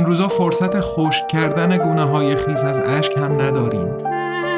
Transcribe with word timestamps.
این 0.00 0.06
روزا 0.06 0.28
فرصت 0.28 0.80
خشک 0.80 1.28
کردن 1.28 1.76
گونه 1.76 2.04
های 2.04 2.36
خیز 2.36 2.64
از 2.64 2.80
اشک 2.80 3.16
هم 3.16 3.32
نداریم. 3.32 3.88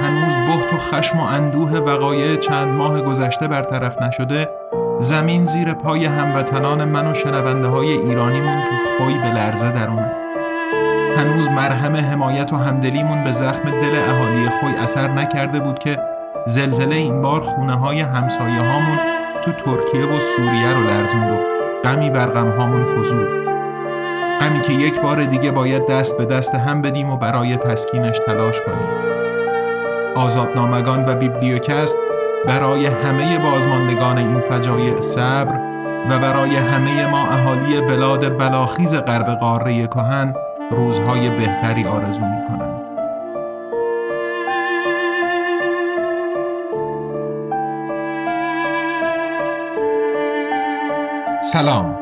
هنوز 0.03 0.37
بحت 0.37 0.72
و 0.72 0.79
خشم 0.79 1.21
و 1.21 1.22
اندوه 1.22 1.79
وقایع 1.79 2.37
چند 2.37 2.69
ماه 2.69 3.03
گذشته 3.03 3.49
برطرف 3.49 4.03
نشده 4.03 4.49
زمین 5.01 5.44
زیر 5.44 5.75
پای 5.75 6.04
هموطنان 6.04 6.85
من 6.85 7.11
و 7.11 7.15
شنونده 7.15 7.69
های 7.69 7.89
ایرانیمون 7.89 8.63
تو 8.63 9.04
خوی 9.04 9.15
به 9.15 9.31
لرزه 9.31 9.71
در 9.71 9.90
اومد 9.90 10.17
هنوز 11.17 11.49
مرهم 11.49 11.97
حمایت 11.97 12.53
و 12.53 12.56
همدلیمون 12.56 13.24
به 13.24 13.33
زخم 13.33 13.71
دل 13.71 13.97
اهالی 14.09 14.49
خوی 14.49 14.72
اثر 14.74 15.09
نکرده 15.09 15.61
بود 15.61 15.79
که 15.79 15.99
زلزله 16.47 16.97
این 16.97 17.23
بار 17.23 17.41
خونه 17.41 17.74
های 17.74 18.01
همسایه 18.01 18.61
هامون 18.61 18.99
تو 19.45 19.52
ترکیه 19.52 20.07
و 20.07 20.21
سوریه 20.21 20.74
رو 20.74 20.83
لرزوند 20.83 21.30
و 21.30 21.37
غمی 21.85 22.11
بر 22.11 22.27
غم 22.27 22.51
هامون 22.51 22.85
فزود. 22.85 23.52
غمی 24.42 24.60
که 24.60 24.73
یک 24.73 25.01
بار 25.01 25.24
دیگه 25.24 25.51
باید 25.51 25.87
دست 25.87 26.16
به 26.16 26.24
دست 26.24 26.55
هم 26.55 26.82
بدیم 26.82 27.10
و 27.10 27.16
برای 27.16 27.56
تسکینش 27.56 28.19
تلاش 28.19 28.60
کنیم 28.60 28.88
آزادنامگان 30.16 31.05
و 31.05 31.15
بیبلیوکست 31.15 31.96
برای 32.46 32.87
همه 32.87 33.38
بازماندگان 33.38 34.18
این 34.18 34.41
فجایع 34.41 35.01
صبر 35.01 35.60
و 36.10 36.18
برای 36.18 36.56
همه 36.56 37.06
ما 37.06 37.27
اهالی 37.27 37.80
بلاد 37.80 38.38
بلاخیز 38.38 38.95
غرب 38.95 39.27
قاره 39.27 39.87
کهن 39.87 40.34
روزهای 40.70 41.30
بهتری 41.30 41.84
آرزو 41.84 42.23
می 42.23 42.43
کنم. 42.48 42.73
سلام 51.52 52.02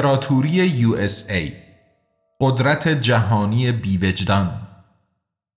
امپراتوری 0.00 0.84
USA 0.84 1.52
قدرت 2.40 2.88
جهانی 2.88 3.72
بیوجدان 3.72 4.68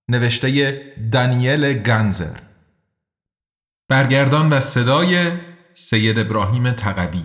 نوشته 0.08 0.72
دانیل 1.12 1.72
گنزر 1.72 2.36
برگردان 3.88 4.48
و 4.48 4.60
صدای 4.60 5.32
سید 5.74 6.18
ابراهیم 6.18 6.70
تقوی. 6.70 7.22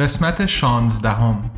قسمت 0.00 0.46
شانزدهم. 0.46 1.50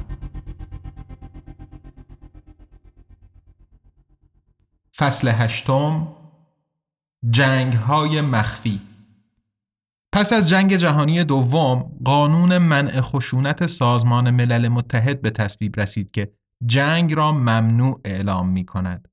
فصل 4.97 5.29
هشتم. 5.29 6.08
جنگ 7.30 7.73
های 7.73 8.20
مخفی. 8.20 8.80
پس 10.13 10.33
از 10.33 10.48
جنگ 10.48 10.77
جهانی 10.77 11.25
دوم 11.25 11.92
قانون 12.05 12.58
منع 12.58 13.01
خشونت 13.01 13.67
سازمان 13.67 14.30
ملل 14.30 14.69
متحد 14.69 15.23
به 15.23 15.30
تصویب 15.30 15.80
رسید 15.80 16.11
که 16.11 16.33
جنگ 16.67 17.14
را 17.14 17.33
ممنوع 17.33 18.01
اعلام 18.05 18.48
می 18.48 18.64
کند. 18.64 19.09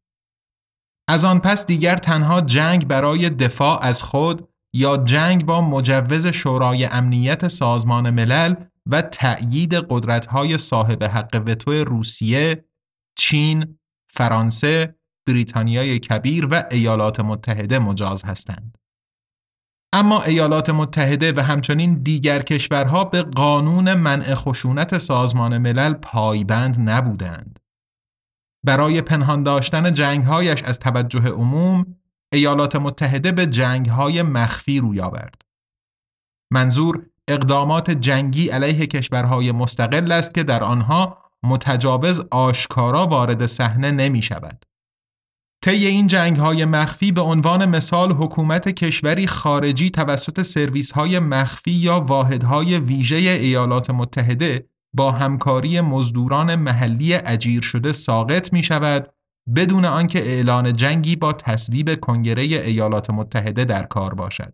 از 1.09 1.25
آن 1.25 1.39
پس 1.39 1.65
دیگر 1.65 1.95
تنها 1.95 2.41
جنگ 2.41 2.87
برای 2.87 3.29
دفاع 3.29 3.83
از 3.83 4.03
خود 4.03 4.49
یا 4.73 4.97
جنگ 4.97 5.45
با 5.45 5.61
مجوز 5.61 6.27
شورای 6.27 6.85
امنیت 6.85 7.47
سازمان 7.47 8.09
ملل 8.09 8.55
و 8.89 9.01
تأیید 9.01 9.73
قدرت‌های 9.73 10.57
صاحب 10.57 11.03
حق 11.03 11.43
وتو 11.47 11.71
روسیه، 11.71 12.65
چین، 13.17 13.79
فرانسه، 14.11 14.95
بریتانیای 15.27 15.99
کبیر 15.99 16.47
و 16.51 16.63
ایالات 16.71 17.19
متحده 17.19 17.79
مجاز 17.79 18.25
هستند. 18.25 18.77
اما 19.93 20.21
ایالات 20.21 20.69
متحده 20.69 21.33
و 21.33 21.39
همچنین 21.39 22.03
دیگر 22.03 22.41
کشورها 22.41 23.03
به 23.03 23.23
قانون 23.23 23.93
منع 23.93 24.35
خشونت 24.35 24.97
سازمان 24.97 25.57
ملل 25.57 25.93
پایبند 25.93 26.89
نبودند. 26.89 27.59
برای 28.65 29.01
پنهان 29.01 29.43
داشتن 29.43 29.93
جنگهایش 29.93 30.63
از 30.63 30.79
توجه 30.79 31.29
عموم، 31.29 31.95
ایالات 32.33 32.75
متحده 32.75 33.31
به 33.31 33.45
جنگهای 33.45 34.21
مخفی 34.21 34.79
روی 34.79 35.01
آورد. 35.01 35.41
منظور 36.53 37.05
اقدامات 37.29 37.91
جنگی 37.91 38.49
علیه 38.49 38.87
کشورهای 38.87 39.51
مستقل 39.51 40.11
است 40.11 40.33
که 40.33 40.43
در 40.43 40.63
آنها 40.63 41.17
متجاوز 41.43 42.21
آشکارا 42.31 43.07
وارد 43.07 43.45
صحنه 43.45 43.91
نمی 43.91 44.21
شود. 44.21 44.65
طی 45.63 45.85
این 45.85 46.07
جنگ 46.07 46.37
های 46.37 46.65
مخفی 46.65 47.11
به 47.11 47.21
عنوان 47.21 47.65
مثال 47.65 48.11
حکومت 48.11 48.69
کشوری 48.69 49.27
خارجی 49.27 49.89
توسط 49.89 50.41
سرویس 50.41 50.91
های 50.91 51.19
مخفی 51.19 51.71
یا 51.71 51.99
واحدهای 51.99 52.79
ویژه 52.79 53.15
ایالات 53.15 53.89
متحده 53.89 54.69
با 54.95 55.11
همکاری 55.11 55.81
مزدوران 55.81 56.55
محلی 56.55 57.13
اجیر 57.13 57.61
شده 57.61 57.91
ساقط 57.91 58.53
می 58.53 58.63
شود 58.63 59.13
بدون 59.55 59.85
آنکه 59.85 60.19
اعلان 60.19 60.73
جنگی 60.73 61.15
با 61.15 61.33
تصویب 61.33 61.99
کنگره 61.99 62.43
ایالات 62.43 63.09
متحده 63.09 63.65
در 63.65 63.83
کار 63.83 64.13
باشد. 64.13 64.53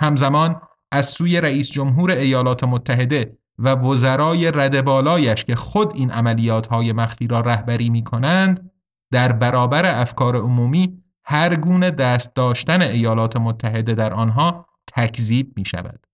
همزمان 0.00 0.60
از 0.96 1.06
سوی 1.06 1.40
رئیس 1.40 1.70
جمهور 1.70 2.10
ایالات 2.10 2.64
متحده 2.64 3.38
و 3.58 3.74
وزرای 3.74 4.50
رد 4.50 4.84
بالایش 4.84 5.44
که 5.44 5.56
خود 5.56 5.94
این 5.94 6.10
عملیات 6.10 6.66
های 6.66 6.92
مخفی 6.92 7.26
را 7.26 7.40
رهبری 7.40 7.90
می 7.90 8.04
کنند 8.04 8.70
در 9.12 9.32
برابر 9.32 10.00
افکار 10.00 10.36
عمومی 10.36 11.02
هر 11.24 11.56
گونه 11.56 11.90
دست 11.90 12.34
داشتن 12.34 12.82
ایالات 12.82 13.36
متحده 13.36 13.94
در 13.94 14.14
آنها 14.14 14.66
تکذیب 14.86 15.52
می 15.56 15.64
شود. 15.64 16.06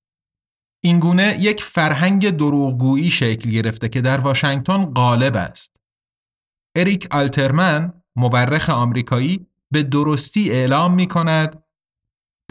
این 0.85 0.99
گونه 0.99 1.37
یک 1.41 1.63
فرهنگ 1.63 2.31
دروغگویی 2.31 3.11
شکل 3.11 3.51
گرفته 3.51 3.89
که 3.89 4.01
در 4.01 4.21
واشنگتن 4.21 4.85
غالب 4.85 5.37
است. 5.37 5.77
اریک 6.77 7.09
آلترمن 7.11 7.93
مورخ 8.17 8.71
آمریکایی 8.71 9.47
به 9.71 9.83
درستی 9.83 10.51
اعلام 10.51 10.95
می 10.95 11.07
کند 11.07 11.63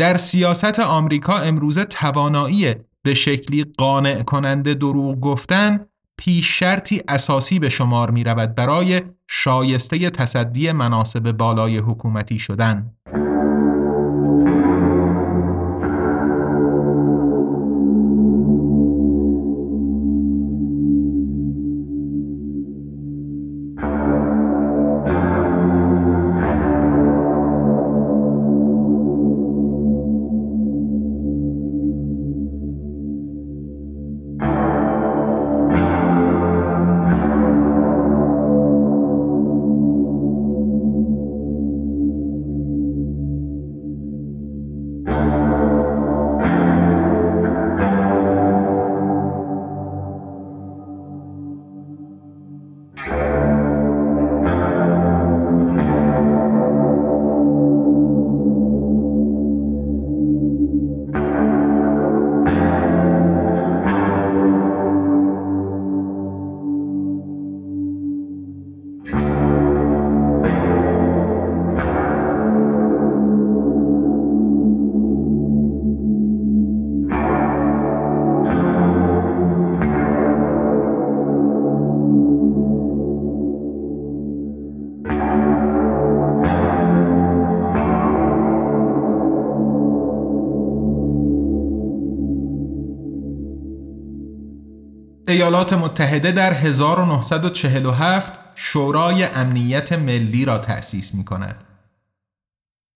در 0.02 0.18
سیاست 0.18 0.80
آمریکا 0.80 1.38
امروزه 1.38 1.84
توانایی 1.84 2.76
به 3.04 3.14
شکلی 3.14 3.66
قانع 3.78 4.24
کننده 4.24 4.74
دروغ 4.74 5.20
گفتن 5.20 5.86
پیش 6.18 6.60
شرطی 6.60 7.02
اساسی 7.08 7.60
به 7.60 7.70
شمار 7.70 8.12
می 8.12 8.24
رود 8.24 8.56
برای 8.56 9.02
شایسته 9.28 10.10
تصدی 10.10 10.72
مناسب 10.72 11.32
بالای 11.32 11.78
حکومتی 11.78 12.40
شدن. 12.40 12.92
ایالات 95.52 95.74
متحده 95.74 96.32
در 96.32 96.54
1947 96.54 98.34
شورای 98.56 99.24
امنیت 99.24 99.94
ملی 99.94 100.46
را 100.46 100.58
تأسیس 100.58 101.16
می 101.16 101.26
کند. 101.26 101.64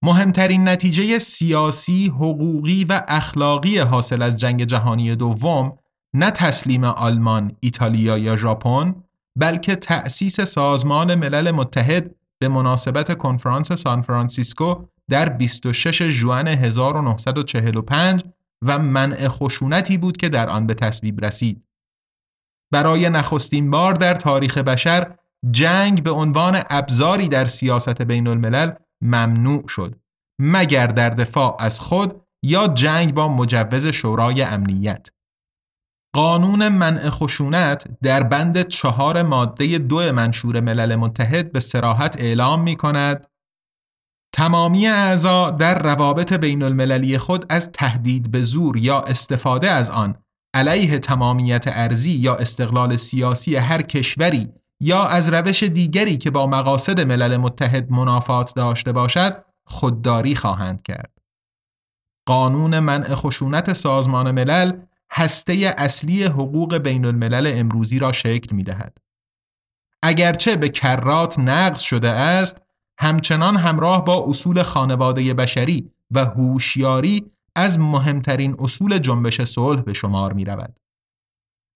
مهمترین 0.03 0.67
نتیجه 0.67 1.19
سیاسی، 1.19 2.07
حقوقی 2.07 2.85
و 2.89 3.01
اخلاقی 3.07 3.77
حاصل 3.77 4.21
از 4.21 4.37
جنگ 4.37 4.63
جهانی 4.63 5.15
دوم 5.15 5.77
نه 6.13 6.31
تسلیم 6.31 6.83
آلمان، 6.83 7.51
ایتالیا 7.59 8.17
یا 8.17 8.35
ژاپن 8.35 8.95
بلکه 9.35 9.75
تأسیس 9.75 10.41
سازمان 10.41 11.15
ملل 11.15 11.51
متحد 11.51 12.15
به 12.39 12.47
مناسبت 12.47 13.17
کنفرانس 13.17 13.71
سان 13.71 14.01
فرانسیسکو 14.01 14.75
در 15.09 15.29
26 15.29 16.09
ژوئن 16.09 16.47
1945 16.47 18.23
و 18.61 18.79
منع 18.79 19.27
خشونتی 19.27 19.97
بود 19.97 20.17
که 20.17 20.29
در 20.29 20.49
آن 20.49 20.67
به 20.67 20.73
تصویب 20.73 21.25
رسید. 21.25 21.65
برای 22.71 23.09
نخستین 23.09 23.71
بار 23.71 23.94
در 23.94 24.13
تاریخ 24.13 24.57
بشر 24.57 25.15
جنگ 25.51 26.03
به 26.03 26.12
عنوان 26.12 26.62
ابزاری 26.69 27.27
در 27.27 27.45
سیاست 27.45 28.01
بین 28.01 28.27
الملل 28.27 28.71
ممنوع 29.01 29.67
شد 29.67 29.95
مگر 30.41 30.88
در 30.88 31.09
دفاع 31.09 31.57
از 31.59 31.79
خود 31.79 32.21
یا 32.44 32.67
جنگ 32.67 33.13
با 33.13 33.27
مجوز 33.27 33.88
شورای 33.88 34.41
امنیت. 34.41 35.07
قانون 36.15 36.69
منع 36.69 37.09
خشونت 37.09 37.83
در 38.03 38.23
بند 38.23 38.62
چهار 38.62 39.23
ماده 39.23 39.77
دو 39.77 40.13
منشور 40.13 40.62
ملل 40.62 40.95
متحد 40.95 41.51
به 41.51 41.59
سراحت 41.59 42.21
اعلام 42.21 42.62
می 42.62 42.75
کند 42.75 43.27
تمامی 44.35 44.88
اعضا 44.88 45.51
در 45.51 45.83
روابط 45.83 46.33
بین 46.33 46.63
المللی 46.63 47.17
خود 47.17 47.45
از 47.50 47.71
تهدید 47.71 48.31
به 48.31 48.41
زور 48.41 48.77
یا 48.77 49.00
استفاده 49.01 49.69
از 49.69 49.89
آن 49.89 50.15
علیه 50.55 50.99
تمامیت 50.99 51.65
ارزی 51.67 52.11
یا 52.11 52.35
استقلال 52.35 52.95
سیاسی 52.95 53.55
هر 53.55 53.81
کشوری 53.81 54.49
یا 54.79 55.03
از 55.03 55.29
روش 55.29 55.63
دیگری 55.63 56.17
که 56.17 56.31
با 56.31 56.47
مقاصد 56.47 57.01
ملل 57.01 57.37
متحد 57.37 57.91
منافات 57.91 58.55
داشته 58.55 58.91
باشد 58.91 59.45
خودداری 59.65 60.35
خواهند 60.35 60.81
کرد. 60.81 61.11
قانون 62.27 62.79
منع 62.79 63.15
خشونت 63.15 63.73
سازمان 63.73 64.31
ملل 64.31 64.79
هسته 65.11 65.75
اصلی 65.77 66.23
حقوق 66.23 66.77
بین 66.77 67.05
الملل 67.05 67.51
امروزی 67.55 67.99
را 67.99 68.11
شکل 68.11 68.55
می 68.55 68.63
دهد. 68.63 68.97
اگرچه 70.03 70.55
به 70.55 70.69
کرات 70.69 71.39
نقض 71.39 71.79
شده 71.79 72.09
است، 72.09 72.61
همچنان 72.99 73.55
همراه 73.55 74.05
با 74.05 74.25
اصول 74.27 74.63
خانواده 74.63 75.33
بشری 75.33 75.91
و 76.11 76.25
هوشیاری 76.25 77.31
از 77.55 77.79
مهمترین 77.79 78.55
اصول 78.59 78.97
جنبش 78.97 79.41
صلح 79.41 79.81
به 79.81 79.93
شمار 79.93 80.33
می 80.33 80.45
رود. 80.45 80.79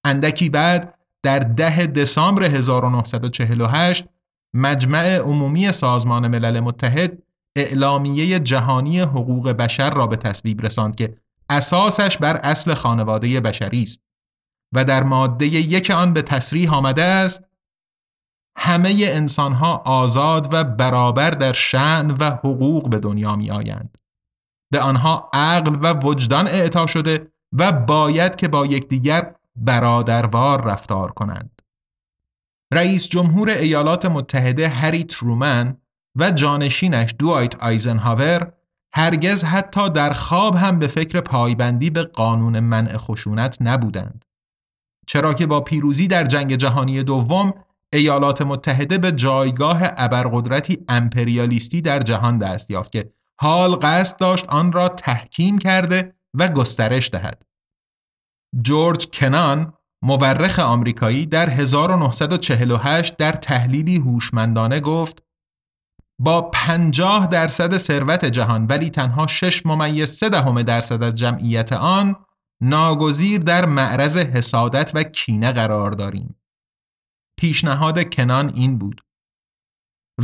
اندکی 0.05 0.49
بعد 0.49 0.99
در 1.23 1.39
ده 1.39 1.85
دسامبر 1.85 2.43
1948 2.43 4.05
مجمع 4.53 5.17
عمومی 5.17 5.71
سازمان 5.71 6.27
ملل 6.27 6.59
متحد 6.59 7.23
اعلامیه 7.55 8.39
جهانی 8.39 8.99
حقوق 8.99 9.49
بشر 9.49 9.89
را 9.89 10.07
به 10.07 10.15
تصویب 10.15 10.61
رساند 10.61 10.95
که 10.95 11.17
اساسش 11.49 12.17
بر 12.17 12.37
اصل 12.37 12.73
خانواده 12.73 13.39
بشری 13.39 13.83
است 13.83 13.99
و 14.75 14.85
در 14.85 15.03
ماده 15.03 15.45
یک 15.45 15.91
آن 15.91 16.13
به 16.13 16.21
تصریح 16.21 16.73
آمده 16.73 17.03
است 17.03 17.43
همه 18.57 18.95
انسانها 18.99 19.75
آزاد 19.85 20.53
و 20.53 20.63
برابر 20.63 21.29
در 21.29 21.53
شعن 21.53 22.11
و 22.11 22.23
حقوق 22.23 22.89
به 22.89 22.99
دنیا 22.99 23.35
می 23.35 23.51
آیند. 23.51 23.97
به 24.71 24.79
آنها 24.79 25.29
عقل 25.33 25.77
و 25.81 25.99
وجدان 26.07 26.47
اعطا 26.47 26.85
شده 26.85 27.31
و 27.53 27.71
باید 27.71 28.35
که 28.35 28.47
با 28.47 28.65
یکدیگر 28.65 29.35
برادروار 29.55 30.61
رفتار 30.61 31.11
کنند. 31.11 31.61
رئیس 32.73 33.09
جمهور 33.09 33.49
ایالات 33.49 34.05
متحده 34.05 34.67
هری 34.67 35.03
ترومن 35.03 35.77
و 36.15 36.31
جانشینش 36.31 37.15
دوایت 37.19 37.63
آیزنهاور 37.63 38.53
هرگز 38.93 39.43
حتی 39.43 39.89
در 39.89 40.13
خواب 40.13 40.55
هم 40.55 40.79
به 40.79 40.87
فکر 40.87 41.21
پایبندی 41.21 41.89
به 41.89 42.03
قانون 42.03 42.59
منع 42.59 42.97
خشونت 42.97 43.57
نبودند. 43.61 44.25
چرا 45.07 45.33
که 45.33 45.45
با 45.47 45.61
پیروزی 45.61 46.07
در 46.07 46.23
جنگ 46.23 46.55
جهانی 46.55 47.03
دوم 47.03 47.53
ایالات 47.93 48.41
متحده 48.41 48.97
به 48.97 49.11
جایگاه 49.11 49.79
ابرقدرتی 49.81 50.85
امپریالیستی 50.87 51.81
در 51.81 51.99
جهان 51.99 52.37
دست 52.37 52.71
یافت 52.71 52.91
که 52.91 53.13
حال 53.41 53.75
قصد 53.75 54.17
داشت 54.17 54.45
آن 54.49 54.71
را 54.71 54.89
تحکیم 54.89 55.57
کرده 55.57 56.15
و 56.33 56.47
گسترش 56.47 57.09
دهد. 57.09 57.45
جورج 58.61 59.07
کنان 59.13 59.73
مورخ 60.03 60.59
آمریکایی 60.59 61.25
در 61.25 61.49
1948 61.49 63.17
در 63.17 63.31
تحلیلی 63.31 63.97
هوشمندانه 63.97 64.79
گفت 64.79 65.23
با 66.21 66.41
50 66.41 67.27
درصد 67.27 67.77
ثروت 67.77 68.25
جهان 68.25 68.65
ولی 68.65 68.89
تنها 68.89 69.27
6 69.27 69.65
ممیز 69.65 70.09
3 70.09 70.29
دهم 70.29 70.61
درصد 70.61 71.03
از 71.03 71.15
جمعیت 71.15 71.73
آن 71.73 72.15
ناگزیر 72.61 73.41
در 73.41 73.65
معرض 73.65 74.17
حسادت 74.17 74.91
و 74.93 75.03
کینه 75.03 75.51
قرار 75.51 75.91
داریم. 75.91 76.35
پیشنهاد 77.39 78.15
کنان 78.15 78.51
این 78.55 78.77
بود. 78.77 79.01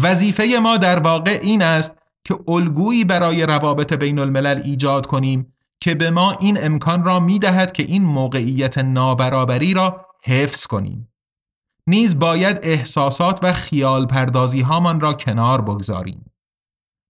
وظیفه 0.01 0.59
ما 0.63 0.77
در 0.77 1.00
واقع 1.00 1.39
این 1.41 1.62
است 1.62 1.94
که 2.25 2.38
الگویی 2.48 3.06
برای 3.06 3.45
روابط 3.45 3.94
بین 3.94 4.19
الملل 4.19 4.62
ایجاد 4.66 5.06
کنیم 5.06 5.54
که 5.80 5.95
به 5.95 6.12
ما 6.12 6.32
این 6.32 6.65
امکان 6.65 7.05
را 7.05 7.20
می 7.20 7.39
دهد 7.39 7.72
که 7.72 7.84
این 7.84 8.03
موقعیت 8.03 8.77
نابرابری 8.77 9.74
را 9.74 10.05
حفظ 10.24 10.65
کنیم. 10.65 11.13
نیز 11.88 12.20
باید 12.20 12.60
احساسات 12.63 13.39
و 13.44 13.53
خیال 13.53 14.05
پردازی 14.05 14.62
هامان 14.62 15.00
را 15.00 15.13
کنار 15.13 15.62
بگذاریم. 15.62 16.25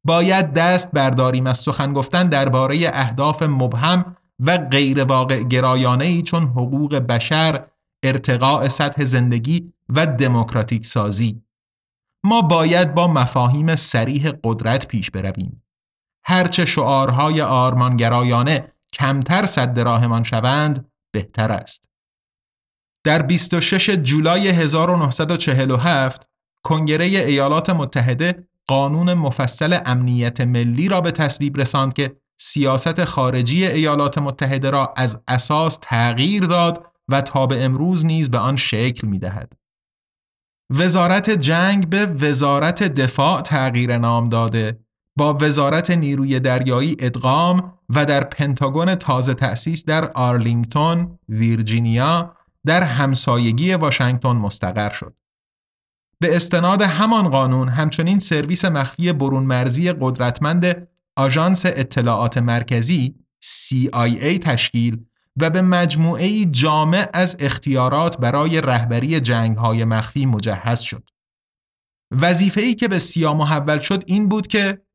باید 0.06 0.54
دست 0.54 0.92
برداریم 0.92 1.48
از 1.48 1.58
سخن 1.58 1.94
گفتن 1.94 2.30
درباره 2.30 2.92
اهداف 2.94 3.44
مبهم 3.44 4.16
و 4.40 4.58
غیر 4.58 5.04
واقع 5.04 5.44
گرایانه 5.44 6.06
ای 6.06 6.22
چون 6.22 6.44
حقوق 6.44 6.96
بشر، 6.96 7.66
ارتقاء 8.04 8.68
سطح 8.68 9.06
زندگی 9.06 9.74
و 9.90 10.08
دموکراتیک 10.08 10.86
سازی. 10.86 11.45
ما 12.26 12.42
باید 12.42 12.94
با 12.94 13.08
مفاهیم 13.08 13.76
سریح 13.76 14.32
قدرت 14.44 14.88
پیش 14.88 15.12
برویم. 15.12 15.64
هرچه 16.24 16.66
شعارهای 16.66 17.42
آرمانگرایانه 17.42 18.72
کمتر 18.94 19.46
صد 19.46 19.80
راهمان 19.80 20.24
شوند 20.24 20.92
بهتر 21.12 21.52
است. 21.52 21.90
در 23.04 23.22
26 23.22 23.90
جولای 23.90 24.48
1947 24.48 26.30
کنگره 26.64 27.06
ایالات 27.06 27.70
متحده 27.70 28.48
قانون 28.68 29.14
مفصل 29.14 29.80
امنیت 29.86 30.42
ملی 30.42 30.88
را 30.88 31.02
به 31.02 31.12
تصویب 31.12 31.58
رساند 31.58 31.94
که 31.94 32.16
سیاست 32.40 33.06
خارجی 33.06 33.66
ایالات 33.66 34.18
متحده 34.18 34.70
را 34.70 34.94
از 34.98 35.20
اساس 35.28 35.80
تغییر 35.82 36.44
داد 36.44 36.86
و 37.10 37.22
تا 37.22 37.48
به 37.48 37.64
امروز 37.64 38.06
نیز 38.06 38.32
به 38.32 38.38
آن 38.38 38.56
شکل 38.56 39.08
می 39.08 39.20
دهد. 39.20 39.65
وزارت 40.70 41.30
جنگ 41.30 41.90
به 41.90 42.06
وزارت 42.06 42.84
دفاع 42.84 43.42
تغییر 43.42 43.98
نام 43.98 44.30
داده 44.30 44.80
با 45.16 45.34
وزارت 45.34 45.92
نیروی 45.92 46.40
دریایی 46.40 46.96
ادغام 47.00 47.74
و 47.90 48.06
در 48.06 48.24
پنتاگون 48.24 48.96
تازه 48.96 49.34
تأسیس 49.34 49.86
در 49.86 50.12
آرلینگتون، 50.12 51.20
ویرجینیا 51.30 52.36
در 52.66 52.84
همسایگی 52.84 53.74
واشنگتن 53.74 54.32
مستقر 54.32 54.90
شد. 54.90 55.16
به 56.20 56.36
استناد 56.36 56.82
همان 56.82 57.30
قانون 57.30 57.70
همچنین 57.70 58.20
سرویس 58.20 58.66
مخفی 58.66 59.14
برون 59.14 59.44
مرزی 59.44 59.92
قدرتمند 59.92 60.88
آژانس 61.16 61.66
اطلاعات 61.66 62.38
مرکزی 62.38 63.16
CIA 63.46 64.40
تشکیل 64.42 65.06
و 65.42 65.50
به 65.50 65.62
مجموعه 65.62 66.46
جامع 66.46 67.08
از 67.14 67.38
اختیارات 67.40 68.18
برای 68.18 68.62
رهبری 68.62 69.20
جنگهای 69.20 69.86
مخفی 69.86 70.26
مجهز 70.26 70.80
شد. 70.80 71.10
وظیفه‌ای 72.12 72.76
که 72.76 72.88
به 72.88 73.00
سیا 73.00 73.34
محول 73.34 73.80
شد 73.80 74.04
این 74.08 74.30
بود 74.30 74.48
که 74.48 74.86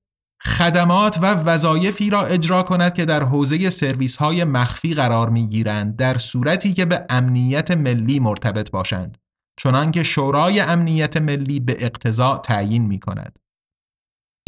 خدمات 0.43 1.19
و 1.23 1.35
وظایفی 1.35 2.11
را 2.11 2.27
اجرا 2.27 2.63
کند 2.63 2.95
که 2.95 3.05
در 3.05 3.23
حوزه 3.23 3.71
سرویس 3.71 4.17
های 4.17 4.45
مخفی 4.45 4.95
قرار 4.95 5.29
می 5.29 5.47
گیرند 5.47 5.97
در 5.97 6.19
صورتی 6.19 6.73
که 6.73 6.85
به 6.85 7.07
امنیت 7.11 7.71
ملی 7.71 8.21
مرتبط 8.21 8.71
باشند 8.71 9.19
چنانکه 9.59 10.03
شورای 10.03 10.61
امنیت 10.61 11.17
ملی 11.17 11.61
به 11.61 11.77
اقتضاع 11.79 12.39
تعیین 12.39 12.87
می 12.87 12.99
کند. 12.99 13.39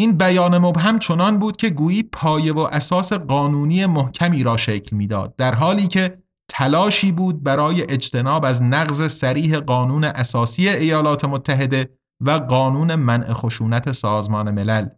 این 0.03 0.13
بیان 0.13 0.59
مبهم 0.59 0.99
چنان 0.99 1.39
بود 1.39 1.57
که 1.57 1.71
گویی 1.71 2.03
پایه 2.03 2.53
و 2.53 2.59
اساس 2.59 3.13
قانونی 3.13 3.87
محکمی 3.87 4.43
را 4.43 4.57
شکل 4.57 4.97
می‌داد 4.97 5.37
در 5.37 5.55
حالی 5.55 5.87
که 5.87 6.23
تلاشی 6.49 7.13
بود 7.13 7.43
برای 7.43 7.83
اجتناب 7.83 8.45
از 8.45 8.63
نقض 8.63 9.13
سریح 9.13 9.59
قانون 9.59 10.05
اساسی 10.05 10.69
ایالات 10.69 11.25
متحده 11.25 11.99
و 12.21 12.31
قانون 12.31 12.95
منع 12.95 13.33
خشونت 13.33 13.93
سازمان 13.93 14.51
ملل. 14.51 14.89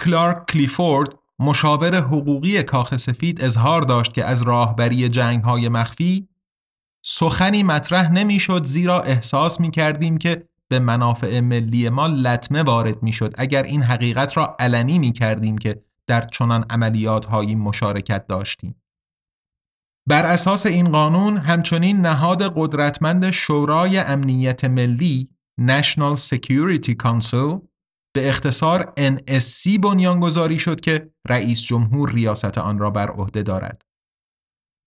کلارک 0.00 0.46
کلیفورد 0.46 1.08
مشاور 1.38 1.96
حقوقی 1.96 2.62
کاخ 2.62 2.96
سفید 2.96 3.44
اظهار 3.44 3.82
داشت 3.82 4.14
که 4.14 4.24
از 4.24 4.42
راهبری 4.42 5.08
جنگ 5.08 5.44
های 5.44 5.68
مخفی 5.68 6.28
سخنی 7.04 7.62
مطرح 7.62 8.12
نمی‌شد 8.12 8.64
زیرا 8.64 9.00
احساس 9.00 9.60
می 9.60 9.70
کردیم 9.70 10.18
که 10.18 10.48
به 10.68 10.78
منافع 10.78 11.40
ملی 11.40 11.88
ما 11.88 12.06
لطمه 12.06 12.62
وارد 12.62 13.02
می 13.02 13.12
شد 13.12 13.34
اگر 13.38 13.62
این 13.62 13.82
حقیقت 13.82 14.36
را 14.36 14.56
علنی 14.58 14.98
می 14.98 15.12
کردیم 15.12 15.58
که 15.58 15.82
در 16.06 16.20
چنان 16.20 16.64
عملیات 16.70 17.26
هایی 17.26 17.54
مشارکت 17.54 18.26
داشتیم. 18.26 18.82
بر 20.08 20.26
اساس 20.26 20.66
این 20.66 20.92
قانون 20.92 21.36
همچنین 21.36 22.00
نهاد 22.00 22.52
قدرتمند 22.56 23.30
شورای 23.30 23.98
امنیت 23.98 24.64
ملی 24.64 25.28
National 25.60 26.16
Security 26.16 26.94
Council 27.04 27.60
به 28.14 28.28
اختصار 28.28 28.92
NSC 28.98 29.78
بنیانگذاری 29.78 30.58
شد 30.58 30.80
که 30.80 31.10
رئیس 31.28 31.62
جمهور 31.62 32.12
ریاست 32.12 32.58
آن 32.58 32.78
را 32.78 32.90
بر 32.90 33.10
عهده 33.10 33.42
دارد. 33.42 33.85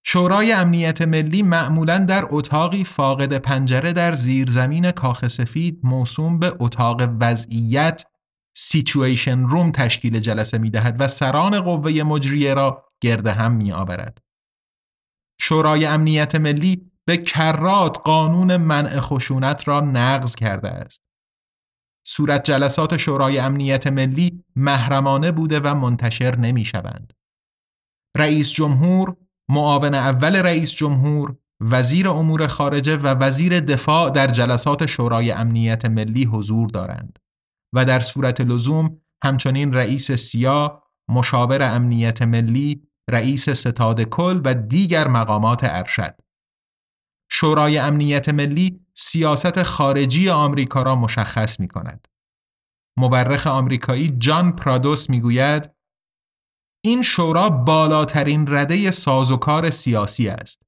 شورای 0.05 0.51
امنیت 0.51 1.01
ملی 1.01 1.43
معمولا 1.43 1.97
در 1.97 2.25
اتاقی 2.29 2.83
فاقد 2.83 3.37
پنجره 3.37 3.93
در 3.93 4.13
زیرزمین 4.13 4.91
کاخ 4.91 5.27
سفید 5.27 5.79
موسوم 5.83 6.39
به 6.39 6.53
اتاق 6.59 7.09
وضعیت 7.21 8.05
سیچویشن 8.55 9.39
روم 9.39 9.71
تشکیل 9.71 10.19
جلسه 10.19 10.57
می 10.57 10.69
دهد 10.69 10.95
و 11.01 11.07
سران 11.07 11.61
قوه 11.61 12.03
مجریه 12.03 12.53
را 12.53 12.85
گرد 13.01 13.27
هم 13.27 13.51
می 13.51 13.71
آورد. 13.71 14.17
شورای 15.41 15.85
امنیت 15.85 16.35
ملی 16.35 16.91
به 17.05 17.17
کرات 17.17 17.97
قانون 17.99 18.57
منع 18.57 18.99
خشونت 18.99 19.67
را 19.67 19.79
نقض 19.79 20.35
کرده 20.35 20.69
است. 20.69 21.01
صورت 22.05 22.43
جلسات 22.43 22.97
شورای 22.97 23.39
امنیت 23.39 23.87
ملی 23.87 24.43
محرمانه 24.55 25.31
بوده 25.31 25.59
و 25.59 25.75
منتشر 25.75 26.35
نمی 26.35 26.65
شوند. 26.65 27.13
رئیس 28.17 28.51
جمهور، 28.51 29.15
معاون 29.49 29.93
اول 29.93 30.35
رئیس 30.35 30.71
جمهور، 30.71 31.35
وزیر 31.61 32.09
امور 32.09 32.47
خارجه 32.47 32.97
و 32.97 33.07
وزیر 33.07 33.59
دفاع 33.59 34.09
در 34.09 34.27
جلسات 34.27 34.85
شورای 34.85 35.31
امنیت 35.31 35.85
ملی 35.85 36.25
حضور 36.25 36.69
دارند 36.69 37.19
و 37.73 37.85
در 37.85 37.99
صورت 37.99 38.41
لزوم 38.41 39.01
همچنین 39.23 39.73
رئیس 39.73 40.11
سیا، 40.11 40.83
مشاور 41.09 41.61
امنیت 41.75 42.21
ملی، 42.21 42.83
رئیس 43.09 43.49
ستاد 43.49 44.01
کل 44.01 44.41
و 44.45 44.53
دیگر 44.53 45.07
مقامات 45.07 45.59
ارشد. 45.63 46.15
شورای 47.31 47.77
امنیت 47.77 48.29
ملی 48.29 48.85
سیاست 48.95 49.63
خارجی 49.63 50.29
آمریکا 50.29 50.83
را 50.83 50.95
مشخص 50.95 51.59
می 51.59 51.67
کند. 51.67 52.07
مورخ 52.97 53.47
آمریکایی 53.47 54.09
جان 54.09 54.51
پرادوس 54.51 55.09
می 55.09 55.21
گوید 55.21 55.78
این 56.86 57.01
شورا 57.01 57.50
بالاترین 57.50 58.45
رده 58.55 58.91
سازوکار 58.91 59.69
سیاسی 59.69 60.29
است. 60.29 60.62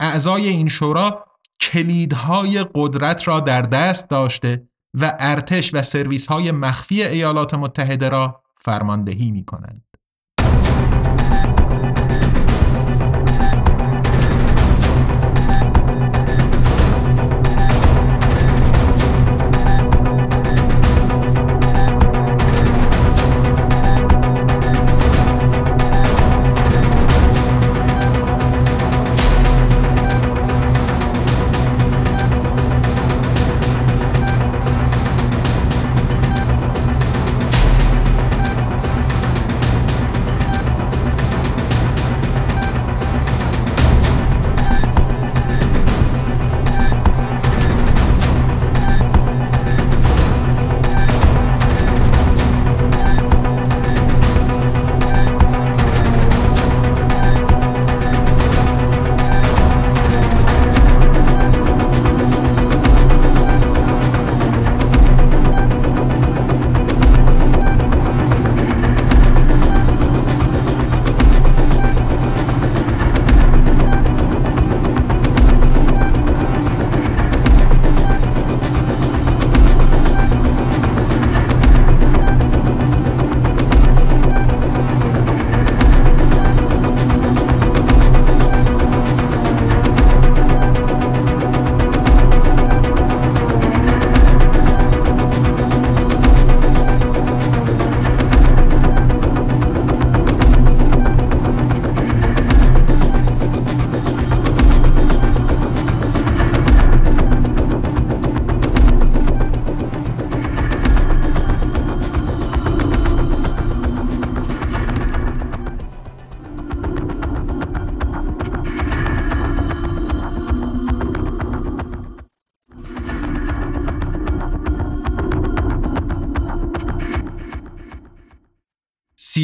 اعضای 0.00 0.48
این 0.48 0.68
شورا 0.68 1.24
کلیدهای 1.60 2.66
قدرت 2.74 3.28
را 3.28 3.40
در 3.40 3.62
دست 3.62 4.08
داشته 4.08 4.68
و 5.00 5.12
ارتش 5.18 5.74
و 5.74 5.82
سرویس 5.82 6.26
های 6.26 6.52
مخفی 6.52 7.02
ایالات 7.02 7.54
متحده 7.54 8.08
را 8.08 8.42
فرماندهی 8.60 9.30
می 9.30 9.44
کنند. 9.44 9.82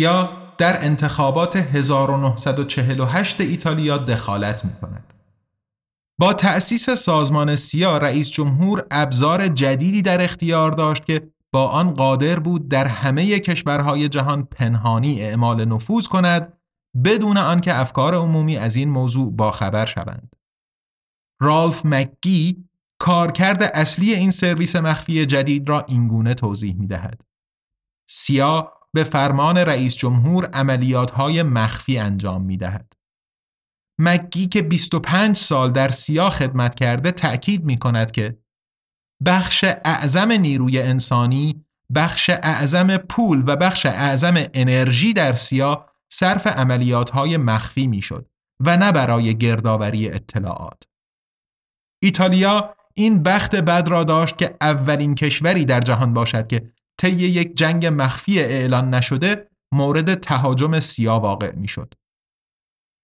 سیا 0.03 0.31
در 0.59 0.85
انتخابات 0.85 1.57
1948 1.57 3.41
ایتالیا 3.41 3.99
دخالت 3.99 4.65
می 4.65 4.73
کند. 4.81 5.15
با 6.19 6.33
تأسیس 6.33 6.91
سازمان 6.91 7.57
سیا 7.57 7.99
رئیس 7.99 8.31
جمهور 8.31 8.87
ابزار 8.91 9.49
جدیدی 9.49 10.03
در 10.03 10.25
اختیار 10.25 10.71
داشت 10.71 11.05
که 11.05 11.33
با 11.53 11.69
آن 11.69 11.95
قادر 11.95 12.39
بود 12.39 12.69
در 12.69 12.87
همه 12.87 13.39
کشورهای 13.39 14.09
جهان 14.09 14.45
پنهانی 14.45 15.23
اعمال 15.23 15.65
نفوذ 15.65 16.07
کند 16.09 16.53
بدون 17.05 17.39
آنکه 17.39 17.81
افکار 17.81 18.15
عمومی 18.15 18.57
از 18.57 18.77
این 18.77 18.91
موضوع 18.91 19.33
باخبر 19.33 19.87
شوند. 19.87 20.37
رالف 21.41 21.83
مکگی 21.85 22.65
کارکرد 22.99 23.63
اصلی 23.75 24.15
این 24.15 24.31
سرویس 24.31 24.77
مخفی 24.77 25.27
جدید 25.27 25.69
را 25.69 25.85
اینگونه 25.89 26.35
توضیح 26.35 26.75
می 26.75 26.87
دهد. 26.87 27.21
سیا 28.11 28.73
به 28.95 29.05
فرمان 29.05 29.59
رئیس 29.59 29.97
جمهور 29.97 30.47
عملیات 30.47 31.11
های 31.11 31.43
مخفی 31.43 31.99
انجام 31.99 32.43
می 32.43 32.57
دهد. 32.57 32.93
مگی 34.01 34.47
که 34.47 34.63
25 34.63 35.37
سال 35.37 35.73
در 35.73 35.89
سیا 35.89 36.31
خدمت 36.31 36.75
کرده 36.75 37.11
تأکید 37.11 37.65
می 37.65 37.79
کند 37.79 38.11
که 38.11 38.39
بخش 39.27 39.65
اعظم 39.85 40.33
نیروی 40.33 40.83
انسانی، 40.83 41.65
بخش 41.95 42.31
اعظم 42.31 42.97
پول 42.97 43.45
و 43.47 43.57
بخش 43.57 43.87
اعظم 43.87 44.35
انرژی 44.55 45.13
در 45.13 45.35
سیا 45.35 45.87
صرف 46.13 46.47
عملیات 46.47 47.11
های 47.11 47.37
مخفی 47.37 47.87
می 47.87 48.03
شد 48.03 48.29
و 48.61 48.77
نه 48.77 48.93
برای 48.93 49.39
گردآوری 49.39 50.09
اطلاعات. 50.09 50.83
ایتالیا 52.03 52.75
این 52.95 53.23
بخت 53.23 53.57
بد 53.57 53.89
را 53.89 54.05
داشت 54.05 54.39
که 54.39 54.57
اولین 54.61 55.15
کشوری 55.15 55.65
در 55.65 55.81
جهان 55.81 56.13
باشد 56.13 56.47
که 56.47 56.73
طی 57.03 57.11
یک 57.11 57.57
جنگ 57.57 57.87
مخفی 57.87 58.41
اعلان 58.41 58.95
نشده 58.95 59.49
مورد 59.75 60.15
تهاجم 60.15 60.81
سیا 60.81 61.21
واقع 61.21 61.55
می‌شد. 61.55 61.95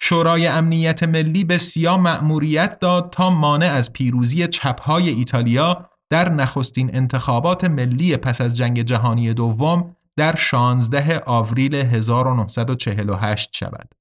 شورای 0.01 0.47
امنیت 0.47 1.03
ملی 1.03 1.45
به 1.45 1.59
سیا 1.59 1.97
مأموریت 1.97 2.79
داد 2.79 3.11
تا 3.11 3.31
مانع 3.31 3.67
از 3.67 3.93
پیروزی 3.93 4.47
چپهای 4.47 5.09
ایتالیا 5.09 5.91
در 6.11 6.33
نخستین 6.33 6.97
انتخابات 6.97 7.65
ملی 7.65 8.17
پس 8.17 8.41
از 8.41 8.57
جنگ 8.57 8.83
جهانی 8.83 9.35
دوم 9.35 9.97
در 10.17 10.35
16 10.35 11.21
آوریل 11.27 11.75
1948 11.75 13.51
شود. 13.53 13.95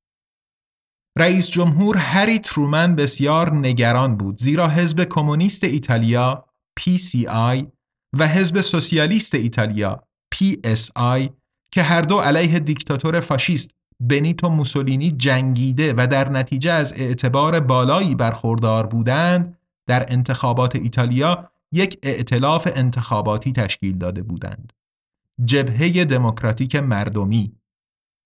رئیس 1.20 1.50
جمهور 1.50 1.98
هری 1.98 2.40
ترومن 2.40 2.96
بسیار 2.96 3.54
نگران 3.54 4.18
بود 4.18 4.38
زیرا 4.38 4.70
حزب 4.70 5.04
کمونیست 5.04 5.64
ایتالیا 5.64 6.46
PCI 6.80 7.77
و 8.14 8.28
حزب 8.28 8.62
سوسیالیست 8.62 9.36
ایتالیا 9.36 10.04
PSI 10.36 11.30
که 11.72 11.82
هر 11.82 12.02
دو 12.02 12.20
علیه 12.20 12.60
دیکتاتور 12.60 13.20
فاشیست 13.20 13.72
بنیتو 14.00 14.50
موسولینی 14.50 15.12
جنگیده 15.12 15.94
و 15.98 16.08
در 16.08 16.30
نتیجه 16.30 16.72
از 16.72 16.94
اعتبار 17.02 17.60
بالایی 17.60 18.16
برخوردار 18.16 18.86
بودند 18.86 19.58
در 19.88 20.06
انتخابات 20.14 20.76
ایتالیا 20.76 21.52
یک 21.72 22.00
ائتلاف 22.04 22.68
انتخاباتی 22.76 23.52
تشکیل 23.52 23.98
داده 23.98 24.24
بودند. 24.24 24.74
جبهه 25.46 26.06
دموکراتیک 26.06 26.76
مردمی 26.76 27.56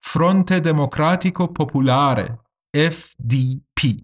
فرونت 0.04 0.54
دموکراتیکو 0.54 1.48
پوپولاره 1.48 2.40
FDP 2.78 4.02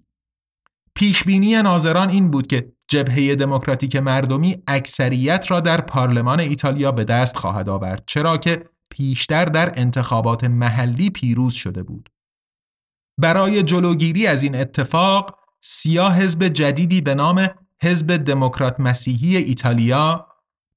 پیشبینی 0.98 1.62
ناظران 1.62 2.10
این 2.10 2.32
بود 2.32 2.48
که 2.48 2.74
جبهه 2.88 3.36
دموکراتیک 3.36 3.96
مردمی 3.96 4.56
اکثریت 4.68 5.52
را 5.52 5.60
در 5.60 5.82
پارلمان 5.82 6.40
ایتالیا 6.40 6.92
به 6.92 7.04
دست 7.04 7.38
خواهد 7.38 7.70
آورد 7.70 8.04
چرا 8.08 8.38
که 8.38 8.70
پیشتر 8.90 9.46
در 9.46 9.72
انتخابات 9.76 10.44
محلی 10.44 11.10
پیروز 11.10 11.54
شده 11.54 11.84
بود. 11.84 12.10
برای 13.22 13.64
جلوگیری 13.64 14.28
از 14.28 14.44
این 14.44 14.56
اتفاق 14.56 15.40
سیا 15.62 16.10
حزب 16.10 16.48
جدیدی 16.48 17.02
به 17.02 17.16
نام 17.16 17.48
حزب 17.82 18.18
دموکرات 18.18 18.80
مسیحی 18.80 19.38
ایتالیا 19.38 20.28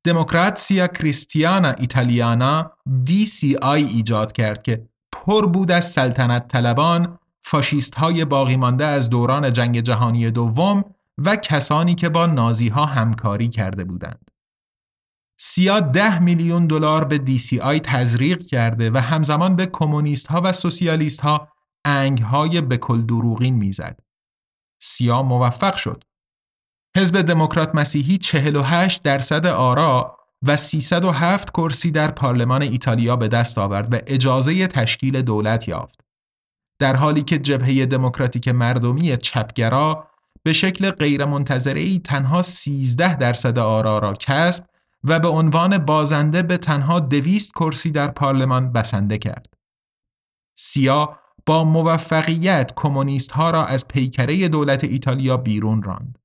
دموکراتسیا 0.05 0.87
کریستیانا 0.87 1.71
ایتالیانا 1.71 2.73
DCI 3.07 3.65
ایجاد 3.65 4.33
کرد 4.33 4.63
که 4.63 4.89
پر 5.13 5.47
بود 5.47 5.71
از 5.71 5.91
سلطنت 5.91 6.49
طلبان 6.49 7.19
فاشیست 7.51 7.95
های 7.95 8.25
باقی 8.25 8.57
مانده 8.57 8.85
از 8.85 9.11
دوران 9.11 9.53
جنگ 9.53 9.81
جهانی 9.81 10.31
دوم 10.31 10.85
و 11.19 11.37
کسانی 11.37 11.95
که 11.95 12.09
با 12.09 12.27
نازی 12.27 12.69
ها 12.69 12.87
همکاری 12.87 13.49
کرده 13.49 13.85
بودند. 13.85 14.31
سیا 15.41 15.81
ده 15.81 16.19
میلیون 16.19 16.67
دلار 16.67 17.05
به 17.05 17.21
آی 17.63 17.81
تزریق 17.81 18.47
کرده 18.47 18.91
و 18.91 18.97
همزمان 18.97 19.57
به 19.57 19.67
کمونیست 19.67 20.27
ها 20.27 20.41
و 20.45 20.53
سوسیالیست 20.53 21.21
ها 21.21 21.49
انگ 21.85 22.19
های 22.19 22.61
بکل 22.61 23.03
دروغین 23.03 23.55
می‌زد. 23.55 24.01
سیا 24.83 25.23
موفق 25.23 25.77
شد. 25.77 26.05
حزب 26.97 27.23
دموکرات 27.23 27.75
مسیحی 27.75 28.19
48 28.19 29.03
درصد 29.03 29.47
آرا 29.47 30.17
و 30.47 30.57
307 30.57 31.51
کرسی 31.51 31.91
در 31.91 32.11
پارلمان 32.11 32.63
ایتالیا 32.63 33.17
به 33.17 33.29
دست 33.29 33.59
آورد 33.59 33.95
و 33.95 33.99
اجازه 34.07 34.67
تشکیل 34.67 35.23
دولت 35.23 35.69
یافت. 35.69 36.10
در 36.81 36.97
حالی 36.97 37.23
که 37.23 37.39
جبهه 37.39 37.87
دموکراتیک 37.87 38.49
مردمی 38.49 39.17
چپگرا 39.17 40.07
به 40.43 40.53
شکل 40.53 40.91
غیرمنتظره 40.91 41.99
تنها 41.99 42.43
13 42.43 43.15
درصد 43.15 43.59
آرا 43.59 43.99
را 43.99 44.13
کسب 44.13 44.65
و 45.05 45.19
به 45.19 45.29
عنوان 45.29 45.79
بازنده 45.79 46.43
به 46.43 46.57
تنها 46.57 47.01
دویست 47.01 47.53
کرسی 47.55 47.91
در 47.91 48.09
پارلمان 48.09 48.73
بسنده 48.73 49.19
کرد. 49.19 49.55
سیا 50.59 51.19
با 51.47 51.65
موفقیت 51.65 52.73
کمونیست 52.77 53.31
ها 53.31 53.51
را 53.51 53.65
از 53.65 53.89
پیکره 53.89 54.49
دولت 54.49 54.85
ایتالیا 54.85 55.37
بیرون 55.37 55.83
راند. 55.83 56.19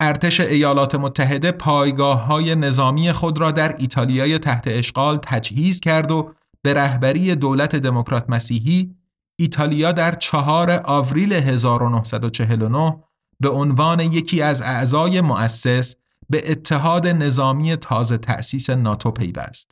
ارتش 0.00 0.40
ایالات 0.40 0.94
متحده 0.94 1.52
پایگاه 1.52 2.24
های 2.24 2.54
نظامی 2.54 3.12
خود 3.12 3.40
را 3.40 3.50
در 3.50 3.74
ایتالیای 3.78 4.38
تحت 4.38 4.64
اشغال 4.66 5.18
تجهیز 5.22 5.80
کرد 5.80 6.10
و 6.10 6.34
به 6.62 6.74
رهبری 6.74 7.34
دولت 7.34 7.76
دموکرات 7.76 8.24
مسیحی 8.30 8.96
ایتالیا 9.38 9.92
در 9.92 10.14
چهار 10.14 10.80
آوریل 10.84 11.32
1949 11.32 13.02
به 13.40 13.48
عنوان 13.48 14.00
یکی 14.00 14.42
از 14.42 14.62
اعضای 14.62 15.20
مؤسس 15.20 15.96
به 16.30 16.50
اتحاد 16.50 17.06
نظامی 17.06 17.76
تازه 17.76 18.18
تأسیس 18.18 18.70
ناتو 18.70 19.10
پیوست. 19.10 19.70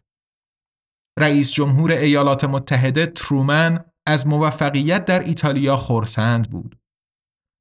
رئیس 1.18 1.53
جمهور 1.53 1.90
ایالات 1.92 2.44
متحده 2.44 3.07
ترومن 3.07 3.85
از 4.07 4.27
موفقیت 4.27 5.05
در 5.05 5.20
ایتالیا 5.20 5.77
خورسند 5.77 6.50
بود. 6.50 6.79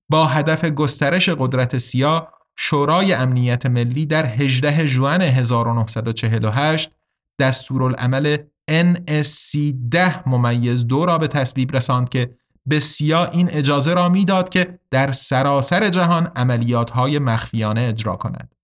با 0.10 0.26
هدف 0.26 0.66
گسترش 0.66 1.30
قدرت 1.30 1.78
سیا 1.78 2.34
شورای 2.56 3.14
امنیت 3.14 3.66
ملی 3.66 4.06
در 4.06 4.26
18 4.26 4.88
ژوئن 4.88 5.22
1948 5.22 6.92
دستورالعمل 7.40 8.38
NSC 8.72 9.74
10 9.92 10.30
ممیز 10.30 10.88
دو 10.88 11.06
را 11.06 11.18
به 11.18 11.28
تصویب 11.28 11.76
رساند 11.76 12.10
که 12.10 12.38
به 12.66 12.80
سیا 12.80 13.26
این 13.26 13.50
اجازه 13.52 13.94
را 13.94 14.10
می‌داد 14.10 14.50
که 14.50 14.80
در 14.92 15.12
سراسر 15.12 15.90
جهان 15.90 16.32
عملیات 16.36 16.90
های 16.90 17.20
مخفیانه 17.20 17.82
اجرا 17.82 18.16
کند. 18.16 18.56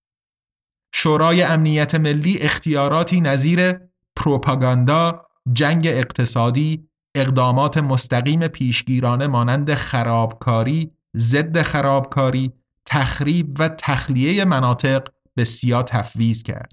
شورای 0.94 1.44
امنیت 1.44 1.96
ملی 1.96 2.38
اختیاراتی 2.42 3.22
نظیر 3.22 3.74
پروپاگاندا، 4.16 5.26
جنگ 5.54 5.88
اقتصادی، 5.88 6.90
اقدامات 7.16 7.78
مستقیم 7.78 8.48
پیشگیرانه 8.48 9.28
مانند 9.28 9.74
خرابکاری، 9.74 10.92
ضد 11.18 11.62
خرابکاری، 11.62 12.52
تخریب 12.86 13.56
و 13.60 13.68
تخلیه 13.68 14.46
مناطق 14.46 15.08
به 15.36 15.44
سیا 15.44 15.84
تفویض 15.84 16.44
کرد. 16.44 16.72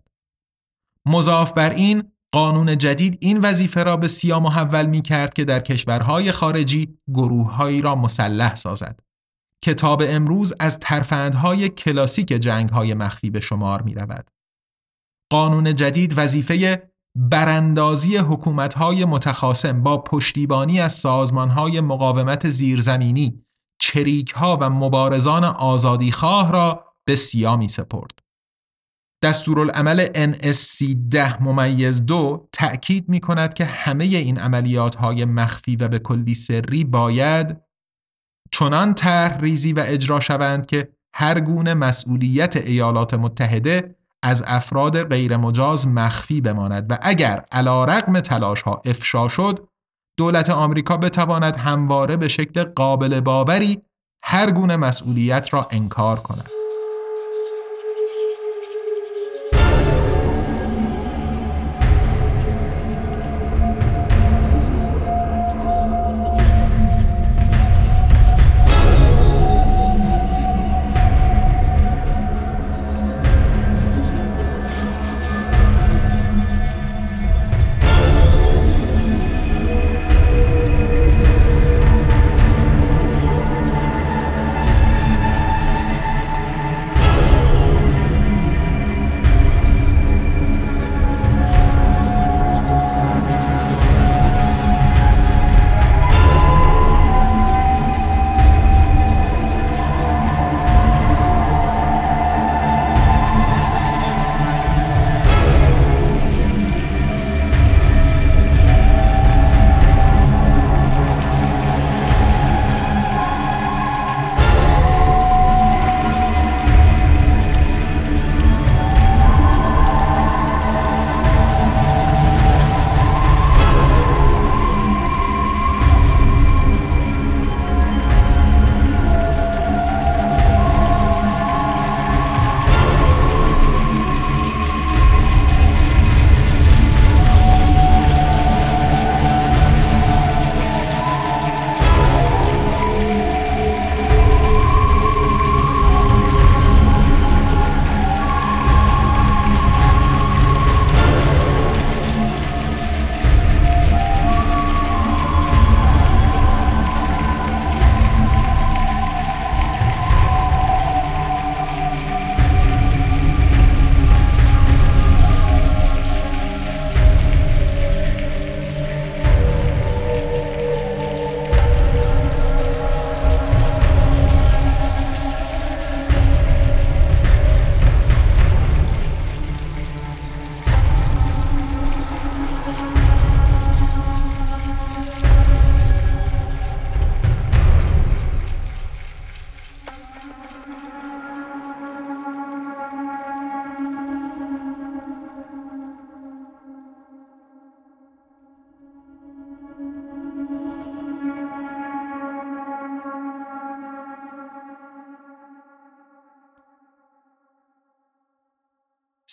مضاف 1.07 1.53
بر 1.53 1.71
این 1.71 2.13
قانون 2.37 2.79
جدید 2.79 3.19
این 3.21 3.39
وظیفه 3.39 3.83
را 3.83 3.97
به 3.97 4.09
سیا 4.09 4.41
محول 4.41 4.87
می 4.87 5.03
کرد 5.03 5.35
که 5.35 5.45
در 5.45 5.61
کشورهای 5.61 6.33
خارجی 6.33 6.99
گروههایی 7.15 7.83
را 7.83 7.95
مسلح 7.95 8.55
سازد. 8.55 9.01
کتاب 9.65 10.03
امروز 10.07 10.53
از 10.61 10.79
ترفندهای 10.79 11.69
کلاسیک 11.69 12.29
جنگهای 12.29 12.95
مخفی 12.95 13.31
به 13.31 13.41
شمار 13.41 13.83
می 13.83 13.95
رود. 13.95 14.31
قانون 15.33 15.75
جدید 15.75 16.15
وظیفه 16.17 16.83
براندازی 17.19 18.17
حکومتهای 18.17 19.05
متخاسم 19.05 19.83
با 19.83 19.99
پشتیبانی 20.03 20.81
از 20.81 20.93
سازمانهای 20.93 21.81
مقاومت 21.81 22.49
زیرزمینی، 22.49 23.45
چریکها 23.81 24.59
و 24.61 24.71
مبارزان 24.71 25.45
آزادیخواه 25.45 26.53
را 26.53 26.85
به 27.07 27.17
سیا 27.17 27.57
می 27.57 27.69
سپرد. 27.69 28.26
دستورالعمل 29.23 30.07
NSC 30.07 30.97
10 31.11 31.43
ممیز 31.43 32.07
دو 32.07 32.49
تأکید 32.53 33.09
می 33.09 33.21
کند 33.21 33.55
که 33.55 33.65
همه 33.65 34.05
این 34.05 34.39
عملیات 34.39 34.95
های 34.95 35.25
مخفی 35.25 35.77
و 35.77 35.89
به 35.89 35.99
کلی 35.99 36.35
سری 36.35 36.85
باید 36.85 37.57
چنان 38.53 38.95
طرح 38.95 39.39
ریزی 39.39 39.73
و 39.73 39.85
اجرا 39.87 40.21
شوند 40.21 40.67
که 40.67 40.89
هر 41.15 41.41
گونه 41.41 41.75
مسئولیت 41.75 42.57
ایالات 42.57 43.15
متحده 43.15 43.97
از 44.23 44.45
افراد 44.47 45.09
غیرمجاز 45.09 45.89
مخفی 45.89 46.41
بماند 46.41 46.87
و 46.93 46.99
اگر 47.03 47.45
علا 47.53 47.85
رقم 47.85 48.21
تلاش 48.21 48.63
ها 48.63 48.83
افشا 48.85 49.29
شد 49.29 49.69
دولت 50.19 50.51
آمریکا 50.51 50.97
بتواند 50.97 51.57
همواره 51.57 52.17
به 52.17 52.29
شکل 52.29 52.65
قابل 52.65 53.21
باوری 53.21 53.83
هر 54.25 54.51
گونه 54.51 54.77
مسئولیت 54.77 55.55
را 55.55 55.69
انکار 55.71 56.21
کند. 56.21 56.66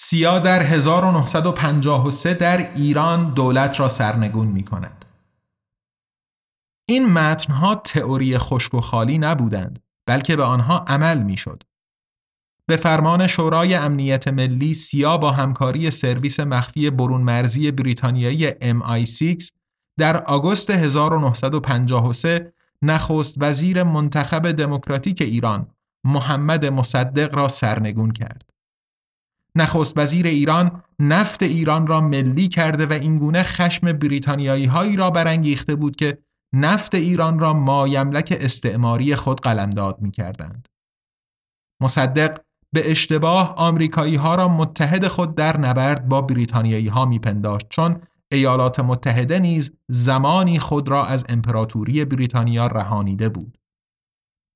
سیا 0.06 0.40
در 0.40 0.64
1953 0.64 2.34
در 2.34 2.74
ایران 2.74 3.34
دولت 3.34 3.80
را 3.80 3.90
سرنگون 3.90 4.48
می 4.48 4.64
کند. 4.64 5.06
این 6.90 7.10
متنها 7.10 7.76
تئوری 7.76 8.38
خشک 8.38 8.74
و 8.74 8.82
خالی 8.82 9.18
نبودند 9.18 9.80
بلکه 10.08 10.36
به 10.36 10.44
آنها 10.44 10.86
عمل 10.88 11.24
می 11.24 11.38
شد. 11.38 11.64
به 12.68 12.78
فرمان 12.78 13.28
شورای 13.28 13.76
امنیت 13.76 14.28
ملی 14.28 14.74
سیا 14.74 15.18
با 15.18 15.32
همکاری 15.32 15.92
سرویس 15.92 16.40
مخفی 16.40 16.90
برون 16.90 17.22
مرزی 17.22 17.72
بریتانیایی 17.72 18.52
MI6 18.52 19.50
در 20.00 20.18
آگوست 20.18 20.70
1953 20.70 22.54
نخست 22.82 23.36
وزیر 23.40 23.84
منتخب 23.84 24.52
دموکراتیک 24.52 25.22
ایران 25.22 25.68
محمد 26.04 26.66
مصدق 26.66 27.36
را 27.36 27.48
سرنگون 27.48 28.12
کرد. 28.12 28.53
نخست 29.58 29.98
وزیر 29.98 30.28
ایران 30.28 30.84
نفت 31.00 31.44
ایران 31.44 31.88
را 31.88 32.02
ملی 32.02 32.48
کرده 32.48 32.86
و 32.86 32.94
اینگونه 32.94 33.44
خشم 33.44 33.92
بریتانیایی 33.92 34.66
هایی 34.66 34.96
را 34.96 35.10
برانگیخته 35.10 35.76
بود 35.76 35.96
که 35.96 36.18
نفت 36.56 36.96
ایران 36.96 37.40
را 37.40 37.54
مایملک 37.54 38.38
استعماری 38.42 39.16
خود 39.16 39.42
قلمداد 39.42 40.02
می 40.02 40.12
کردند. 40.12 40.68
مصدق 41.82 42.40
به 42.74 42.92
اشتباه 42.92 43.56
آمریکایی 43.58 44.16
ها 44.16 44.36
را 44.36 44.48
متحد 44.48 45.08
خود 45.08 45.36
در 45.36 45.60
نبرد 45.60 46.08
با 46.08 46.22
بریتانیایی 46.22 46.88
ها 46.88 47.06
می 47.06 47.20
پنداشت 47.20 47.66
چون 47.70 48.02
ایالات 48.32 48.80
متحده 48.80 49.40
نیز 49.40 49.72
زمانی 49.90 50.60
خود 50.60 50.90
را 50.90 51.06
از 51.06 51.26
امپراتوری 51.30 52.06
بریتانیا 52.06 52.68
رهانیده 52.68 53.30
بود. 53.30 53.58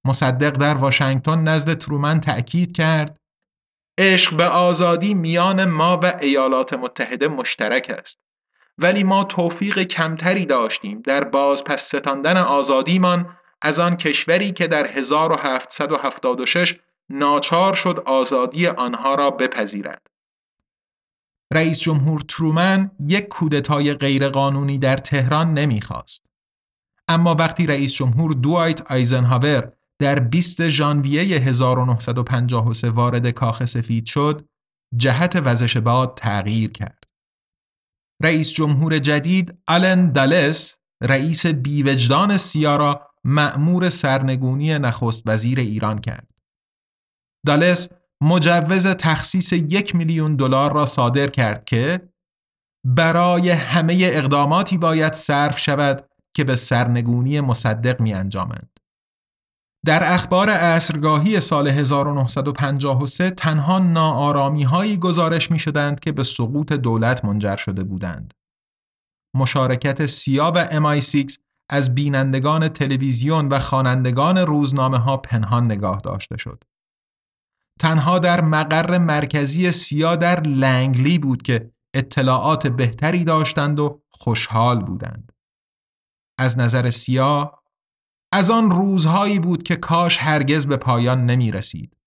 مصدق 0.05 0.51
در 0.51 0.77
واشنگتن 0.77 1.43
نزد 1.43 1.73
ترومن 1.73 2.19
تأکید 2.19 2.71
کرد 2.71 3.16
عشق 3.97 4.35
به 4.35 4.45
آزادی 4.45 5.13
میان 5.13 5.65
ما 5.65 5.99
و 6.03 6.13
ایالات 6.21 6.73
متحده 6.73 7.27
مشترک 7.27 7.95
است. 7.97 8.17
ولی 8.77 9.03
ما 9.03 9.23
توفیق 9.23 9.83
کمتری 9.83 10.45
داشتیم 10.45 11.01
در 11.01 11.23
باز 11.23 11.63
پس 11.63 11.81
ستاندن 11.81 12.37
آزادیمان 12.37 13.37
از 13.61 13.79
آن 13.79 13.97
کشوری 13.97 14.51
که 14.51 14.67
در 14.67 14.87
1776 14.87 16.75
ناچار 17.09 17.73
شد 17.73 18.03
آزادی 18.05 18.67
آنها 18.67 19.15
را 19.15 19.31
بپذیرد. 19.31 20.07
رئیس 21.53 21.79
جمهور 21.79 22.21
ترومن 22.27 22.91
یک 22.99 23.27
کودتای 23.27 23.93
غیرقانونی 23.93 24.77
در 24.77 24.95
تهران 24.95 25.53
نمی‌خواست. 25.53 26.25
اما 27.07 27.35
وقتی 27.35 27.67
رئیس 27.67 27.93
جمهور 27.93 28.33
دوایت 28.33 28.91
آیزنهاور 28.91 29.71
در 29.99 30.19
20 30.19 30.69
ژانویه 30.69 31.21
1953 31.21 32.89
وارد 32.89 33.29
کاخ 33.29 33.65
سفید 33.65 34.05
شد، 34.05 34.45
جهت 34.95 35.35
وزش 35.35 35.77
باد 35.77 36.17
تغییر 36.17 36.71
کرد. 36.71 37.03
رئیس 38.23 38.53
جمهور 38.53 38.99
جدید 38.99 39.57
آلن 39.67 40.11
دالس 40.11 40.77
رئیس 41.03 41.45
بیوجدان 41.45 42.37
سیا 42.37 42.75
را 42.75 43.07
مأمور 43.23 43.89
سرنگونی 43.89 44.79
نخست 44.79 45.23
وزیر 45.25 45.59
ایران 45.59 45.99
کرد. 45.99 46.27
دالس 47.45 47.89
مجوز 48.21 48.87
تخصیص 48.87 49.53
یک 49.53 49.95
میلیون 49.95 50.35
دلار 50.35 50.73
را 50.73 50.85
صادر 50.85 51.27
کرد 51.27 51.65
که 51.65 52.09
برای 52.85 53.49
همه 53.49 53.97
اقداماتی 54.01 54.77
باید 54.77 55.13
صرف 55.13 55.59
شود 55.59 56.09
که 56.35 56.43
به 56.43 56.55
سرنگونی 56.55 57.41
مصدق 57.41 58.01
می 58.01 58.13
انجامند. 58.13 58.76
در 59.87 60.13
اخبار 60.13 60.49
اصرگاهی 60.49 61.41
سال 61.41 61.67
1953 61.67 63.29
تنها 63.29 63.79
ناآرامی 63.79 64.63
هایی 64.63 64.97
گزارش 64.97 65.51
می 65.51 65.59
شدند 65.59 65.99
که 65.99 66.11
به 66.11 66.23
سقوط 66.23 66.73
دولت 66.73 67.25
منجر 67.25 67.55
شده 67.55 67.83
بودند. 67.83 68.33
مشارکت 69.35 70.05
سیا 70.05 70.51
و 70.55 70.65
MI6 70.65 71.37
از 71.69 71.95
بینندگان 71.95 72.67
تلویزیون 72.67 73.47
و 73.47 73.59
خوانندگان 73.59 74.37
روزنامه 74.37 74.97
ها 74.97 75.17
پنهان 75.17 75.65
نگاه 75.65 75.97
داشته 75.97 76.37
شد. 76.37 76.63
تنها 77.79 78.19
در 78.19 78.41
مقر 78.41 78.97
مرکزی 78.97 79.71
سیا 79.71 80.15
در 80.15 80.41
لنگلی 80.41 81.19
بود 81.19 81.41
که 81.41 81.71
اطلاعات 81.95 82.67
بهتری 82.67 83.23
داشتند 83.23 83.79
و 83.79 84.01
خوشحال 84.09 84.83
بودند. 84.83 85.31
از 86.39 86.57
نظر 86.57 86.89
سیا 86.89 87.56
از 88.33 88.49
آن 88.49 88.71
روزهایی 88.71 89.39
بود 89.39 89.63
که 89.63 89.75
کاش 89.75 90.17
هرگز 90.17 90.67
به 90.67 90.77
پایان 90.77 91.25
نمی 91.25 91.51
رسید. 91.51 91.97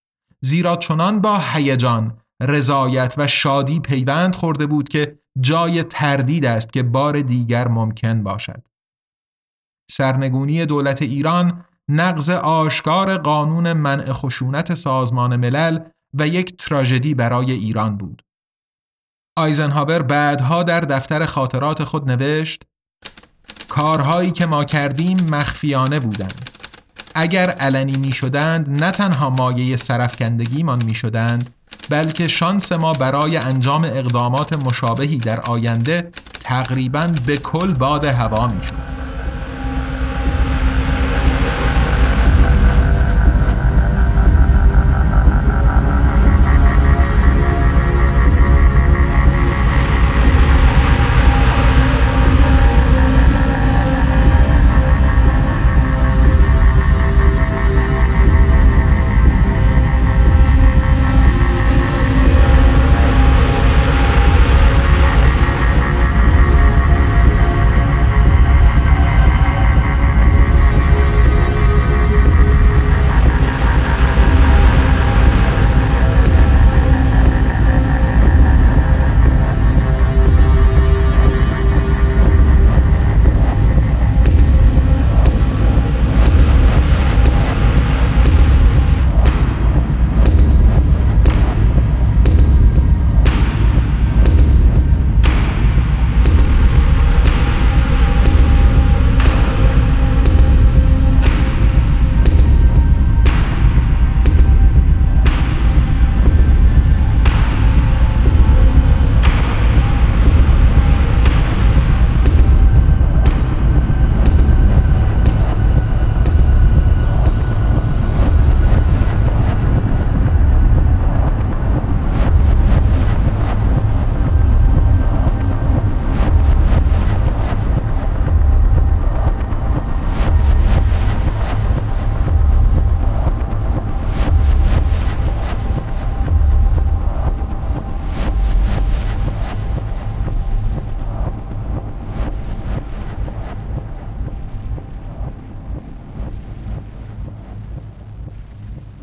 زیرا 0.40 0.76
چنان 0.76 1.20
با 1.20 1.38
هیجان، 1.38 2.18
رضایت 2.42 3.14
و 3.18 3.26
شادی 3.26 3.80
پیوند 3.80 4.36
خورده 4.36 4.66
بود 4.66 4.88
که 4.88 5.18
جای 5.40 5.82
تردید 5.82 6.46
است 6.46 6.72
که 6.72 6.82
بار 6.82 7.20
دیگر 7.20 7.68
ممکن 7.68 8.22
باشد. 8.22 8.62
سرنگونی 9.90 10.66
دولت 10.66 11.02
ایران 11.02 11.64
نقض 11.88 12.30
آشکار 12.30 13.16
قانون 13.16 13.72
منع 13.72 14.12
خشونت 14.12 14.74
سازمان 14.74 15.36
ملل 15.36 15.78
و 16.14 16.26
یک 16.26 16.56
تراژدی 16.56 17.14
برای 17.14 17.52
ایران 17.52 17.96
بود. 17.96 18.22
آیزنهاور 19.38 20.02
بعدها 20.02 20.62
در 20.62 20.80
دفتر 20.80 21.26
خاطرات 21.26 21.84
خود 21.84 22.10
نوشت 22.10 22.62
کارهایی 23.70 24.30
که 24.30 24.46
ما 24.46 24.64
کردیم 24.64 25.16
مخفیانه 25.30 26.00
بودند 26.00 26.50
اگر 27.14 27.50
علنی 27.50 27.98
می 27.98 28.12
شدند 28.12 28.84
نه 28.84 28.90
تنها 28.90 29.30
مایه 29.30 29.76
سرفکندگیمان 29.76 30.84
می 30.84 30.94
شدند 30.94 31.50
بلکه 31.90 32.28
شانس 32.28 32.72
ما 32.72 32.92
برای 32.92 33.36
انجام 33.36 33.84
اقدامات 33.84 34.64
مشابهی 34.64 35.16
در 35.16 35.40
آینده 35.40 36.10
تقریبا 36.44 37.10
به 37.26 37.36
کل 37.36 37.74
باد 37.74 38.06
هوا 38.06 38.46
می 38.46 38.64
شد. 38.64 38.99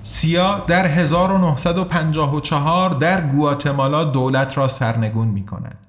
سیا 0.08 0.60
در 0.60 0.86
1954 0.86 2.90
در 2.90 3.28
گواتمالا 3.28 4.04
دولت 4.04 4.58
را 4.58 4.68
سرنگون 4.68 5.28
می 5.28 5.46
کند. 5.46 5.88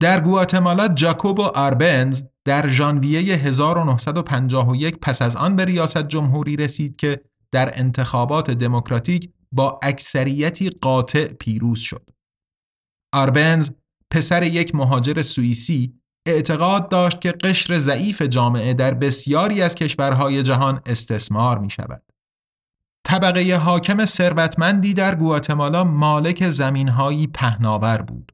در 0.00 0.20
گواتمالا 0.20 0.88
جاکوبو 0.88 1.42
آربنز 1.42 2.22
در 2.44 2.68
ژانویه 2.68 3.36
1951 3.36 4.98
پس 5.02 5.22
از 5.22 5.36
آن 5.36 5.56
به 5.56 5.64
ریاست 5.64 6.08
جمهوری 6.08 6.56
رسید 6.56 6.96
که 6.96 7.20
در 7.52 7.70
انتخابات 7.74 8.50
دموکراتیک 8.50 9.30
با 9.52 9.80
اکثریتی 9.82 10.70
قاطع 10.70 11.32
پیروز 11.32 11.78
شد. 11.78 12.10
آربنز 13.14 13.70
پسر 14.10 14.42
یک 14.42 14.74
مهاجر 14.74 15.22
سوئیسی 15.22 15.99
اعتقاد 16.26 16.88
داشت 16.88 17.20
که 17.20 17.32
قشر 17.32 17.78
ضعیف 17.78 18.22
جامعه 18.22 18.74
در 18.74 18.94
بسیاری 18.94 19.62
از 19.62 19.74
کشورهای 19.74 20.42
جهان 20.42 20.80
استثمار 20.86 21.58
می 21.58 21.70
شود. 21.70 22.02
طبقه 23.04 23.56
حاکم 23.56 24.04
ثروتمندی 24.04 24.94
در 24.94 25.14
گواتمالا 25.14 25.84
مالک 25.84 26.50
زمینهایی 26.50 27.26
پهناور 27.26 28.02
بود. 28.02 28.32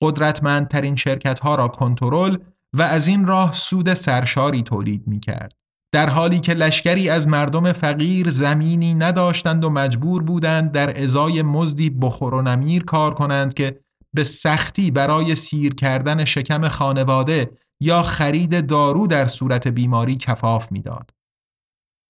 قدرتمندترین 0.00 0.96
شرکت 0.96 1.40
ها 1.40 1.54
را 1.54 1.68
کنترل 1.68 2.36
و 2.72 2.82
از 2.82 3.08
این 3.08 3.26
راه 3.26 3.52
سود 3.52 3.94
سرشاری 3.94 4.62
تولید 4.62 5.06
می 5.06 5.20
کرد. 5.20 5.52
در 5.92 6.10
حالی 6.10 6.40
که 6.40 6.54
لشکری 6.54 7.08
از 7.08 7.28
مردم 7.28 7.72
فقیر 7.72 8.30
زمینی 8.30 8.94
نداشتند 8.94 9.64
و 9.64 9.70
مجبور 9.70 10.22
بودند 10.22 10.72
در 10.72 11.02
ازای 11.02 11.42
مزدی 11.42 11.90
بخور 11.90 12.34
و 12.34 12.42
نمیر 12.42 12.84
کار 12.84 13.14
کنند 13.14 13.54
که 13.54 13.80
به 14.16 14.24
سختی 14.24 14.90
برای 14.90 15.34
سیر 15.34 15.74
کردن 15.74 16.24
شکم 16.24 16.68
خانواده 16.68 17.50
یا 17.80 18.02
خرید 18.02 18.66
دارو 18.66 19.06
در 19.06 19.26
صورت 19.26 19.68
بیماری 19.68 20.16
کفاف 20.16 20.72
می‌داد. 20.72 21.10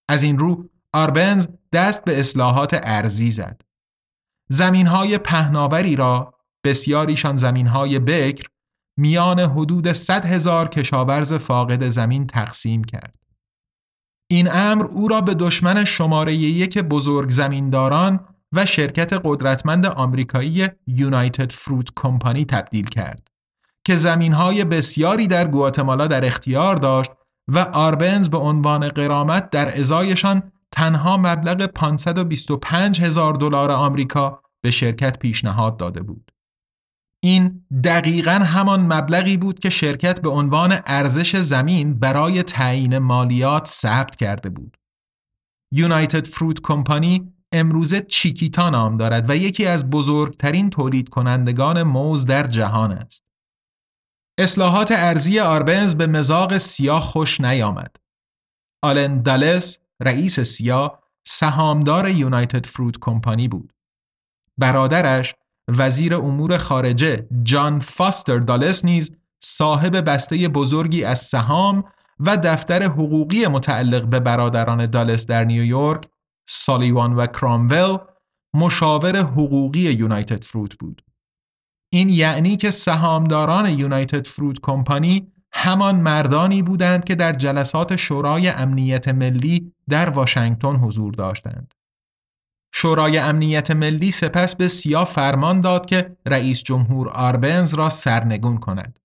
از 0.09 0.23
این 0.23 0.39
رو 0.39 0.71
آربنز 0.93 1.47
دست 1.73 2.05
به 2.05 2.21
اصلاحات 2.21 2.81
ارزی 2.83 3.31
زد. 3.31 3.63
زمینهای 4.51 5.19
پهناوری 5.19 5.97
را 5.97 6.35
بسیاریشان 6.65 7.37
زمینهای 7.37 7.99
بکر 7.99 8.47
میان 8.99 9.41
حدود 9.41 9.93
100 9.93 10.27
هزار 10.27 10.69
کشاورز 10.69 11.33
فاقد 11.33 11.89
زمین 11.89 12.27
تقسیم 12.27 12.85
کرد. 12.85 13.17
این 14.31 14.49
امر 14.53 14.87
او 14.87 15.09
را 15.09 15.21
به 15.21 15.35
دشمن 15.35 15.85
شماره 15.85 16.35
یک 16.35 16.79
بزرگ 16.79 17.31
زمینداران 17.31 18.36
و 18.57 18.67
شرکت 18.67 19.21
قدرتمند 19.25 19.87
آمریکایی 19.87 20.69
یونایتد 20.87 21.53
فروت 21.53 21.89
کمپانی 21.97 22.45
تبدیل 22.45 22.87
کرد 22.87 23.29
که 23.87 23.97
زمینهای 23.97 24.65
بسیاری 24.65 25.27
در 25.27 25.49
گواتمالا 25.49 26.07
در 26.07 26.25
اختیار 26.25 26.77
داشت 26.77 27.11
و 27.49 27.59
آربنز 27.59 28.31
به 28.31 28.39
عنوان 28.39 28.89
قرامت 28.89 29.51
در 29.51 29.81
ازایشان 29.81 30.53
تنها 30.73 31.17
مبلغ 31.17 31.67
525 31.67 33.01
هزار 33.01 33.35
دلار 33.35 33.71
آمریکا 33.71 34.43
به 34.63 34.71
شرکت 34.71 35.19
پیشنهاد 35.19 35.77
داده 35.77 36.03
بود. 36.03 36.33
این 37.25 37.67
دقیقا 37.85 38.31
همان 38.31 38.93
مبلغی 38.93 39.37
بود 39.37 39.59
که 39.59 39.71
شرکت 39.71 40.21
به 40.21 40.29
عنوان 40.29 40.79
ارزش 40.87 41.37
زمین 41.37 41.99
برای 41.99 42.43
تعیین 42.43 42.99
مالیات 42.99 43.67
ثبت 43.67 44.17
کرده 44.17 44.51
بود. 44.51 44.77
یونایتد 45.73 46.27
فروت 46.27 46.61
کمپانی 46.61 47.36
امروزه 47.53 48.01
چیکیتا 48.01 48.71
نام 48.71 48.97
دارد 48.97 49.31
و 49.31 49.37
یکی 49.37 49.67
از 49.67 49.91
بزرگترین 49.91 50.71
تولید 50.71 51.09
کنندگان 51.09 51.83
موز 51.83 52.27
در 52.27 52.47
جهان 52.47 52.93
است. 52.93 53.25
اصلاحات 54.39 54.93
ارزی 54.93 55.41
آربنز 55.41 55.95
به 55.95 56.07
مزاق 56.07 56.59
سیاه 56.59 57.01
خوش 57.01 57.41
نیامد. 57.41 57.97
آلن 58.83 59.23
دالس 59.23 59.79
رئیس 60.01 60.41
سیاه 60.41 61.03
سهامدار 61.27 62.09
یونایتد 62.09 62.67
فروت 62.67 62.95
کمپانی 63.01 63.49
بود. 63.49 63.73
برادرش 64.59 65.35
وزیر 65.69 66.15
امور 66.15 66.59
خارجه 66.59 67.29
جان 67.43 67.79
فاستر 67.79 68.39
دالس 68.39 68.85
نیز 68.85 69.11
صاحب 69.41 70.11
بسته 70.11 70.49
بزرگی 70.49 71.05
از 71.05 71.21
سهام 71.21 71.85
و 72.21 72.37
دفتر 72.37 72.83
حقوقی 72.83 73.47
متعلق 73.47 74.05
به 74.05 74.21
برادران 74.21 74.87
دالس 74.87 75.27
در 75.27 75.45
نیویورک 75.45 76.05
سالیوان 76.49 77.15
و 77.15 77.27
کرامول 77.27 77.99
مشاور 78.55 79.17
حقوقی 79.17 79.81
یونایتد 79.81 80.45
فروت 80.45 80.79
بود. 80.79 81.03
این 81.93 82.09
یعنی 82.09 82.57
که 82.57 82.71
سهامداران 82.71 83.79
یونایتد 83.79 84.27
فروت 84.27 84.61
کمپانی 84.63 85.33
همان 85.53 85.97
مردانی 85.97 86.63
بودند 86.63 87.05
که 87.05 87.15
در 87.15 87.33
جلسات 87.33 87.97
شورای 87.97 88.49
امنیت 88.49 89.09
ملی 89.09 89.73
در 89.89 90.11
واشنگتن 90.11 90.77
حضور 90.77 91.15
داشتند. 91.15 91.75
شورای 92.75 93.19
امنیت 93.19 93.71
ملی 93.71 94.11
سپس 94.11 94.57
به 94.57 94.69
سیا 94.69 95.05
فرمان 95.05 95.61
داد 95.61 95.87
که 95.87 96.17
رئیس 96.27 96.63
جمهور 96.63 97.09
آربنز 97.09 97.75
را 97.75 97.91
سرنگون 97.91 98.59
کند. 98.59 98.99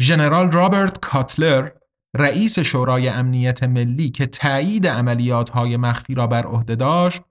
ژنرال 0.00 0.50
رابرت 0.52 1.00
کاتلر 1.00 1.70
رئیس 2.16 2.58
شورای 2.58 3.08
امنیت 3.08 3.62
ملی 3.62 4.10
که 4.10 4.26
تایید 4.26 4.86
عملیات 4.86 5.50
های 5.50 5.76
مخفی 5.76 6.14
را 6.14 6.26
بر 6.26 6.46
عهده 6.46 6.74
داشت 6.74 7.22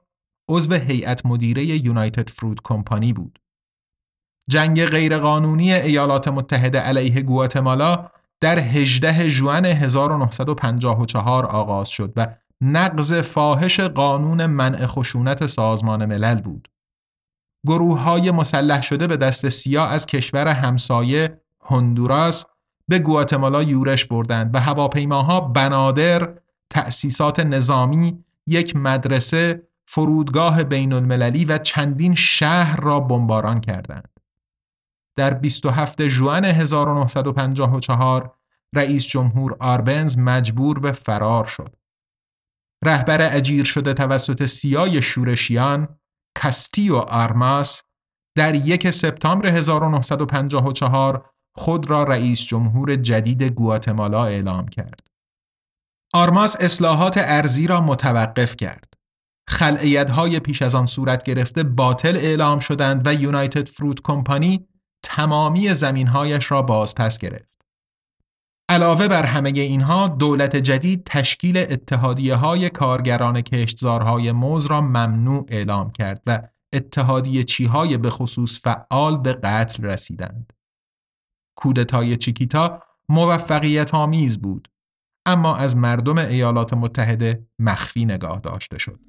عضو 0.49 0.73
هیئت 0.73 1.25
مدیره 1.25 1.65
یونایتد 1.65 2.29
فروت 2.29 2.57
کمپانی 2.63 3.13
بود. 3.13 3.39
جنگ 4.49 4.85
غیرقانونی 4.85 5.73
ایالات 5.73 6.27
متحده 6.27 6.79
علیه 6.79 7.21
گواتمالا 7.21 8.09
در 8.41 8.59
18 8.59 9.29
ژوئن 9.29 9.65
1954 9.65 11.45
آغاز 11.45 11.89
شد 11.89 12.13
و 12.15 12.27
نقض 12.61 13.13
فاحش 13.13 13.79
قانون 13.79 14.45
منع 14.45 14.85
خشونت 14.85 15.45
سازمان 15.45 16.05
ملل 16.05 16.41
بود. 16.41 16.67
گروه 17.67 17.99
های 17.99 18.31
مسلح 18.31 18.81
شده 18.81 19.07
به 19.07 19.17
دست 19.17 19.49
سیاه 19.49 19.91
از 19.91 20.05
کشور 20.05 20.47
همسایه 20.47 21.41
هندوراس 21.69 22.45
به 22.89 22.99
گواتمالا 22.99 23.63
یورش 23.63 24.05
بردند 24.05 24.55
و 24.55 24.59
هواپیماها 24.59 25.41
بنادر، 25.41 26.39
تأسیسات 26.69 27.39
نظامی، 27.39 28.23
یک 28.47 28.75
مدرسه، 28.75 29.67
فرودگاه 29.87 30.63
بین 30.63 30.93
المللی 30.93 31.45
و 31.45 31.57
چندین 31.57 32.15
شهر 32.15 32.79
را 32.81 32.99
بمباران 32.99 33.61
کردند. 33.61 34.19
در 35.17 35.33
27 35.33 36.07
ژوئن 36.07 36.45
1954 36.45 38.35
رئیس 38.75 39.07
جمهور 39.07 39.57
آربنز 39.59 40.17
مجبور 40.17 40.79
به 40.79 40.91
فرار 40.91 41.45
شد. 41.45 41.75
رهبر 42.83 43.35
اجیر 43.35 43.65
شده 43.65 43.93
توسط 43.93 44.45
سیای 44.45 45.01
شورشیان 45.01 45.87
کستیو 46.37 46.95
آرماس 46.95 47.81
در 48.37 48.55
یک 48.55 48.89
سپتامبر 48.89 49.47
1954 49.47 51.29
خود 51.55 51.89
را 51.89 52.03
رئیس 52.03 52.41
جمهور 52.41 52.95
جدید 52.95 53.43
گواتمالا 53.43 54.25
اعلام 54.25 54.67
کرد. 54.67 54.99
آرماس 56.13 56.55
اصلاحات 56.59 57.17
ارزی 57.17 57.67
را 57.67 57.81
متوقف 57.81 58.55
کرد. 58.55 58.93
خلعیت 59.49 60.09
های 60.09 60.39
پیش 60.39 60.61
از 60.61 60.75
آن 60.75 60.85
صورت 60.85 61.23
گرفته 61.23 61.63
باطل 61.63 62.15
اعلام 62.15 62.59
شدند 62.59 63.07
و 63.07 63.13
یونایتد 63.13 63.67
فروت 63.67 64.01
کمپانی 64.03 64.67
تمامی 65.03 65.73
زمینهایش 65.73 66.51
را 66.51 66.61
بازپس 66.61 67.17
گرفت. 67.17 67.59
علاوه 68.69 69.07
بر 69.07 69.25
همه 69.25 69.49
اینها 69.49 70.07
دولت 70.07 70.55
جدید 70.55 71.03
تشکیل 71.05 71.57
اتحادیه 71.57 72.35
های 72.35 72.69
کارگران 72.69 73.41
کشتزارهای 73.41 74.31
موز 74.31 74.65
را 74.65 74.81
ممنوع 74.81 75.45
اعلام 75.47 75.91
کرد 75.91 76.21
و 76.27 76.41
اتحادیه 76.73 77.43
چیهای 77.43 77.97
به 77.97 78.09
خصوص 78.09 78.61
فعال 78.63 79.17
به 79.17 79.33
قتل 79.33 79.83
رسیدند. 79.83 80.53
کودتای 81.59 82.15
چیکیتا 82.15 82.83
موفقیت 83.09 83.93
آمیز 83.93 84.41
بود 84.41 84.67
اما 85.25 85.55
از 85.55 85.75
مردم 85.75 86.17
ایالات 86.17 86.73
متحده 86.73 87.47
مخفی 87.59 88.05
نگاه 88.05 88.39
داشته 88.39 88.77
شد. 88.77 88.99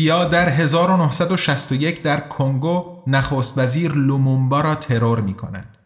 سیا 0.00 0.24
در 0.24 0.48
1961 0.48 2.02
در 2.02 2.20
کنگو 2.20 3.02
نخست 3.06 3.58
وزیر 3.58 3.92
لومومبا 3.92 4.60
را 4.60 4.74
ترور 4.74 5.20
می 5.20 5.34
کند. 5.34 5.78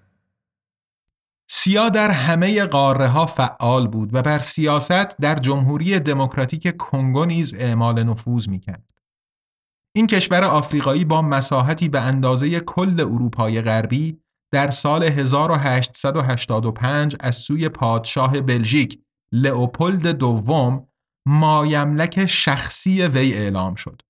سیا 1.51 1.89
در 1.89 2.11
همه 2.11 2.65
قاره 2.65 3.09
ها 3.09 3.27
فعال 3.27 3.89
بود 3.89 4.15
و 4.15 4.23
بر 4.23 4.39
سیاست 4.39 5.19
در 5.19 5.35
جمهوری 5.35 6.01
دموکراتیک 6.01 6.77
کنگو 6.77 7.25
نیز 7.25 7.55
اعمال 7.55 8.03
نفوذ 8.03 8.49
می 8.49 8.61
کرد. 8.61 8.91
این 9.97 10.07
کشور 10.07 10.45
آفریقایی 10.45 11.05
با 11.05 11.23
مساحتی 11.23 11.89
به 11.89 12.01
اندازه 12.01 12.61
کل 12.61 13.01
اروپای 13.01 13.63
غربی 13.63 14.21
در 14.53 14.71
سال 14.71 15.03
1885 15.03 17.17
از 17.21 17.37
سوی 17.37 17.69
پادشاه 17.69 18.41
بلژیک 18.41 19.01
لئوپولد 19.33 20.07
دوم 20.07 20.89
مایملک 21.27 22.27
شخصی 22.27 23.03
وی 23.03 23.33
اعلام 23.33 23.75
شد. 23.75 24.03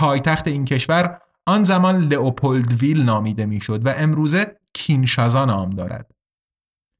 پایتخت 0.00 0.48
این 0.48 0.64
کشور 0.64 1.20
آن 1.46 1.64
زمان 1.64 1.98
لئوپولدویل 1.98 3.02
نامیده 3.02 3.46
می‌شد 3.46 3.86
و 3.86 3.94
امروزه 3.96 4.56
کینشازا 4.72 5.44
نام 5.44 5.70
دارد. 5.70 6.10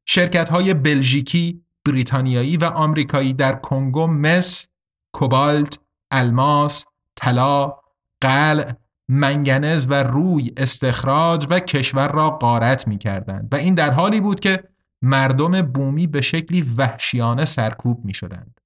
شرکت 0.07 0.49
های 0.49 0.75
بلژیکی، 0.75 1.65
بریتانیایی 1.87 2.57
و 2.57 2.65
آمریکایی 2.65 3.33
در 3.33 3.53
کنگو 3.53 4.07
مس، 4.07 4.69
کوبالت، 5.15 5.79
الماس، 6.11 6.85
طلا، 7.17 7.77
قلع، 8.21 8.73
منگنز 9.09 9.87
و 9.91 9.95
روی 9.95 10.53
استخراج 10.57 11.47
و 11.51 11.61
کشور 11.61 12.13
را 12.13 12.31
غارت 12.31 12.89
می 12.89 12.99
کردند 12.99 13.49
و 13.53 13.57
این 13.57 13.75
در 13.75 13.91
حالی 13.91 14.21
بود 14.21 14.41
که 14.41 14.65
مردم 15.03 15.63
بومی 15.63 16.07
به 16.07 16.21
شکلی 16.21 16.63
وحشیانه 16.79 17.45
سرکوب 17.45 18.05
می 18.05 18.15
شدند. 18.15 18.60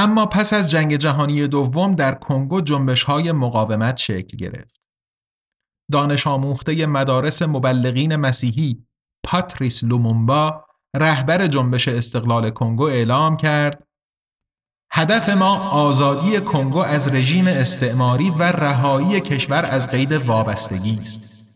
اما 0.00 0.26
پس 0.26 0.52
از 0.52 0.70
جنگ 0.70 0.96
جهانی 0.96 1.46
دوم 1.46 1.94
در 1.94 2.14
کنگو 2.14 2.60
جنبش 2.60 3.02
های 3.02 3.32
مقاومت 3.32 3.96
شکل 3.96 4.36
گرفت. 4.36 4.80
دانش 5.92 6.26
آموخته 6.26 6.86
مدارس 6.86 7.42
مبلغین 7.42 8.16
مسیحی 8.16 8.86
پاتریس 9.24 9.84
لومومبا 9.84 10.64
رهبر 10.96 11.46
جنبش 11.46 11.88
استقلال 11.88 12.50
کنگو 12.50 12.84
اعلام 12.84 13.36
کرد 13.36 13.86
هدف 14.92 15.28
ما 15.28 15.58
آزادی 15.70 16.40
کنگو 16.40 16.78
از 16.78 17.08
رژیم 17.08 17.46
استعماری 17.46 18.30
و 18.30 18.42
رهایی 18.42 19.20
کشور 19.20 19.66
از 19.66 19.88
قید 19.88 20.12
وابستگی 20.12 20.98
است. 21.02 21.46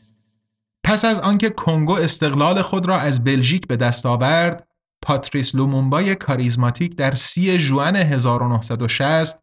پس 0.85 1.05
از 1.05 1.21
آنکه 1.21 1.51
کنگو 1.51 1.93
استقلال 1.93 2.63
خود 2.63 2.87
را 2.87 2.99
از 2.99 3.25
بلژیک 3.25 3.67
به 3.67 3.77
دست 3.77 4.07
آورد، 4.07 4.69
پاتریس 5.05 5.55
لومومبای 5.55 6.15
کاریزماتیک 6.15 6.97
در 6.97 7.15
سی 7.15 7.59
جون 7.59 7.97
1960 7.97 9.39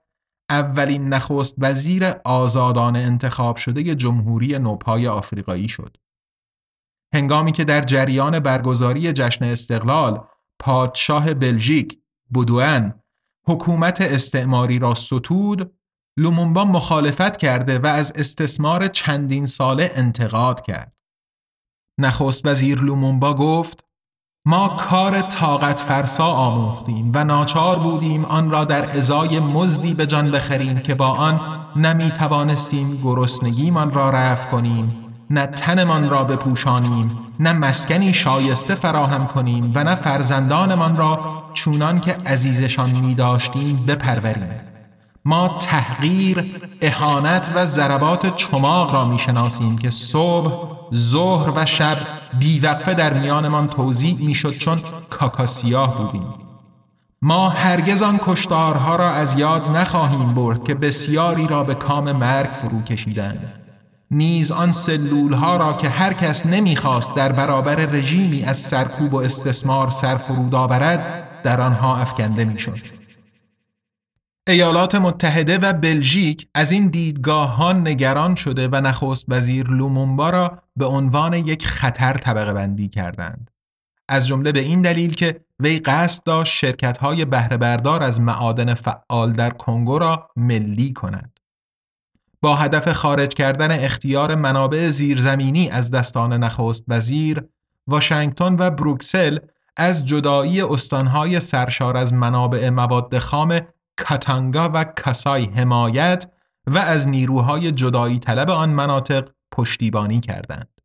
اولین 0.50 1.13
نخست 1.13 1.56
وزیر 1.58 2.06
آزادانه 2.26 3.00
انتخاب 3.00 3.56
شده 3.56 3.95
جمهوری 3.95 4.60
نوپای 4.60 5.08
آفریقایی 5.08 5.69
شد. 5.69 5.97
هنگامی 7.13 7.52
که 7.52 7.63
در 7.63 7.82
جریان 7.82 8.39
برگزاری 8.39 9.13
جشن 9.13 9.45
استقلال 9.45 10.28
پادشاه 10.60 11.34
بلژیک 11.34 12.00
بودوان 12.30 13.00
حکومت 13.47 14.02
استعماری 14.02 14.80
را 14.80 14.93
ستود 14.93 15.74
لومومبا 16.17 16.65
مخالفت 16.65 17.38
کرده 17.38 17.80
و 17.80 17.88
از 17.88 18.13
استثمار 18.15 18.88
چندین 18.88 19.45
ساله 19.45 19.91
انتقاد 19.95 20.62
کرد. 20.62 20.95
نخست 22.00 22.47
وزیر 22.47 22.80
لومومبا 22.80 23.34
گفت 23.34 23.90
ما 24.45 24.67
کار 24.67 25.21
طاقت 25.21 25.80
فرسا 25.80 26.25
آموختیم 26.25 27.12
و 27.15 27.23
ناچار 27.23 27.80
بودیم 27.80 28.25
آن 28.25 28.51
را 28.51 28.65
در 28.65 28.97
ازای 28.97 29.39
مزدی 29.39 29.93
به 29.93 30.06
جان 30.06 30.32
بخریم 30.32 30.80
که 30.80 30.95
با 30.95 31.08
آن 31.08 31.39
نمی 31.75 32.12
توانستیم 32.12 32.99
گرسنگیمان 33.04 33.93
را 33.93 34.09
رفع 34.09 34.49
کنیم 34.49 34.91
نه 35.30 35.45
تنمان 35.45 36.09
را 36.09 36.24
بپوشانیم 36.24 37.18
نه 37.39 37.53
مسکنی 37.53 38.13
شایسته 38.13 38.76
فراهم 38.76 39.28
کنیم 39.28 39.72
و 39.76 39.84
نه 39.84 39.95
فرزندانمان 39.95 40.95
را 40.95 41.20
چونان 41.53 41.99
که 41.99 42.18
عزیزشان 42.26 42.89
می 42.89 43.16
داشتیم 43.16 43.86
بپروریم. 43.88 44.49
ما 45.26 45.47
تحقیر، 45.47 46.61
اهانت 46.82 47.51
و 47.55 47.66
ضربات 47.66 48.36
چماق 48.36 48.93
را 48.93 49.05
می 49.05 49.20
شناسیم 49.20 49.78
که 49.78 49.89
صبح، 49.89 50.80
ظهر 50.96 51.52
و 51.56 51.66
شب 51.66 51.98
بیوقفه 52.39 52.94
در 52.94 53.14
میانمان 53.14 53.68
توضیح 53.68 54.26
می 54.26 54.34
شد 54.34 54.58
چون 54.58 54.80
کاکاسیاه 55.10 55.98
بودیم 55.98 56.28
ما 57.22 57.50
هرگز 57.50 58.02
آن 58.02 58.20
کشتارها 58.26 58.96
را 58.96 59.10
از 59.10 59.39
یاد 59.39 59.78
نخواهیم 59.78 60.34
برد 60.34 60.64
که 60.64 60.74
بسیاری 60.74 61.48
را 61.48 61.64
به 61.64 61.76
کام 61.76 62.12
مرگ 62.12 62.50
فرو 62.50 62.82
کشیدند 62.82 63.62
نیز 64.12 64.52
آن 64.52 64.72
سلول 64.72 65.34
ها 65.34 65.58
را 65.58 65.74
که 65.74 65.89
هر 65.89 66.14
کس 66.14 66.46
نمی‌خواست 66.46 67.16
در 67.16 67.32
برابر 67.32 67.76
رژیمی 67.76 68.44
از 68.44 68.58
سرکوب 68.58 69.14
و 69.14 69.18
استثمار 69.18 69.89
سرفرود 69.89 70.56
آورد 70.56 71.28
در 71.44 71.62
آنها 71.62 71.98
افکنده 71.98 72.46
می‌شد. 72.46 73.01
ایالات 74.48 74.96
متحده 74.96 75.58
و 75.58 75.74
بلژیک 75.74 76.48
از 76.56 76.72
این 76.72 76.88
دیدگاه 76.88 77.56
ها 77.56 77.74
نگران 77.74 78.36
شده 78.36 78.68
و 78.72 78.76
نخست 78.76 79.26
وزیر 79.28 79.68
لومومبا 79.68 80.30
را 80.30 80.62
به 80.76 80.86
عنوان 80.86 81.34
یک 81.34 81.66
خطر 81.66 82.14
طبقه 82.14 82.54
بندی 82.54 82.88
کردند. 82.89 83.52
از 84.10 84.28
جمله 84.28 84.52
به 84.52 84.60
این 84.60 84.82
دلیل 84.82 85.14
که 85.14 85.42
وی 85.60 85.80
قصد 85.80 86.24
داشت 86.24 86.54
شرکت 86.54 86.98
های 86.98 87.26
بهره 87.26 87.58
بردار 87.58 88.04
از 88.04 88.22
معادن 88.22 88.74
فعال 88.74 89.34
در 89.34 89.50
کنگو 89.50 90.00
را 90.00 90.30
ملی 90.36 90.94
کند. 90.94 91.39
با 92.42 92.56
هدف 92.56 92.92
خارج 92.92 93.34
کردن 93.34 93.72
اختیار 93.72 94.36
منابع 94.36 94.89
زیرزمینی 94.89 95.70
از 95.70 95.92
دستان 95.92 96.34
نخست 96.34 96.84
وزیر، 96.88 97.44
واشنگتن 97.88 98.56
و 98.60 98.70
بروکسل 98.70 99.38
از 99.78 100.06
جدایی 100.06 100.62
استانهای 100.62 101.39
سرشار 101.39 101.98
از 101.98 102.14
منابع 102.14 102.70
مواد 102.70 103.20
خام 103.20 103.60
کاتانگا 103.98 104.70
و 104.74 104.84
کاسای 104.84 105.46
حمایت 105.46 106.26
و 106.68 106.78
از 106.78 107.08
نیروهای 107.08 107.72
جدایی 107.72 108.20
طلب 108.20 108.50
آن 108.50 108.70
مناطق 108.70 109.30
پشتیبانی 109.54 110.20
کردند. 110.20 110.82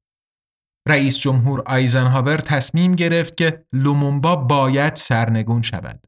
رئیس 0.89 1.19
جمهور 1.19 1.63
آیزنهاور 1.67 2.37
تصمیم 2.37 2.93
گرفت 2.93 3.37
که 3.37 3.67
لومومبا 3.73 4.37
باید 4.37 4.95
سرنگون 4.95 5.63
شود. 5.63 6.07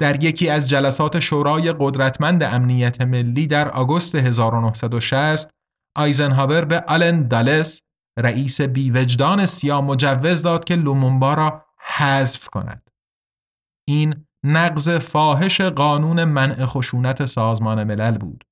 در 0.00 0.24
یکی 0.24 0.48
از 0.48 0.68
جلسات 0.68 1.20
شورای 1.20 1.74
قدرتمند 1.78 2.42
امنیت 2.42 3.00
ملی 3.00 3.46
در 3.46 3.68
آگوست 3.68 4.14
1960 4.14 5.50
آیزنهاور 5.96 6.64
به 6.64 6.80
آلن 6.80 7.28
دالس 7.28 7.82
رئیس 8.18 8.60
بیوجدان 8.60 9.46
سیا 9.46 9.80
مجوز 9.80 10.42
داد 10.42 10.64
که 10.64 10.76
لومومبا 10.76 11.34
را 11.34 11.64
حذف 11.78 12.48
کند. 12.48 12.90
این 13.88 14.27
نقض 14.48 14.90
فاحش 14.90 15.60
قانون 15.60 16.24
منع 16.24 16.66
خشونت 16.66 17.24
سازمان 17.24 17.84
ملل 17.84 18.18
بود. 18.18 18.44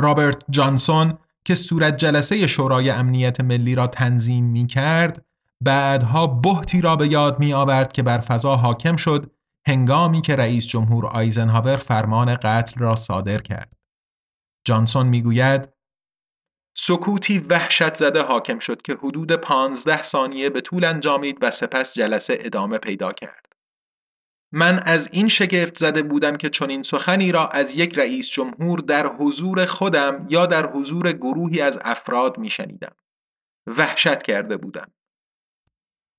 رابرت 0.00 0.42
جانسون 0.50 1.18
که 1.44 1.54
صورت 1.54 1.96
جلسه 1.96 2.46
شورای 2.46 2.90
امنیت 2.90 3.40
ملی 3.40 3.74
را 3.74 3.86
تنظیم 3.86 4.44
می 4.44 4.66
کرد 4.66 5.24
بعدها 5.60 6.26
بهتی 6.26 6.80
را 6.80 6.96
به 6.96 7.12
یاد 7.12 7.38
می 7.38 7.52
آورد 7.52 7.92
که 7.92 8.02
بر 8.02 8.18
فضا 8.18 8.56
حاکم 8.56 8.96
شد 8.96 9.30
هنگامی 9.66 10.20
که 10.20 10.36
رئیس 10.36 10.66
جمهور 10.66 11.06
آیزنهاور 11.06 11.76
فرمان 11.76 12.34
قتل 12.34 12.80
را 12.80 12.96
صادر 12.96 13.38
کرد. 13.38 13.72
جانسون 14.66 15.06
می‌گوید 15.06 15.68
سکوتی 16.76 17.38
وحشت 17.38 17.94
زده 17.94 18.22
حاکم 18.22 18.58
شد 18.58 18.82
که 18.82 18.92
حدود 18.92 19.32
پانزده 19.32 20.02
ثانیه 20.02 20.50
به 20.50 20.60
طول 20.60 20.84
انجامید 20.84 21.38
و 21.40 21.50
سپس 21.50 21.94
جلسه 21.94 22.38
ادامه 22.40 22.78
پیدا 22.78 23.12
کرد. 23.12 23.49
من 24.52 24.78
از 24.78 25.08
این 25.12 25.28
شگفت 25.28 25.78
زده 25.78 26.02
بودم 26.02 26.36
که 26.36 26.48
چنین 26.48 26.82
سخنی 26.82 27.32
را 27.32 27.46
از 27.46 27.74
یک 27.74 27.98
رئیس 27.98 28.28
جمهور 28.28 28.78
در 28.80 29.06
حضور 29.06 29.66
خودم 29.66 30.26
یا 30.30 30.46
در 30.46 30.72
حضور 30.72 31.12
گروهی 31.12 31.60
از 31.60 31.78
افراد 31.84 32.38
می 32.38 32.50
شنیدم. 32.50 32.92
وحشت 33.66 34.22
کرده 34.22 34.56
بودم. 34.56 34.90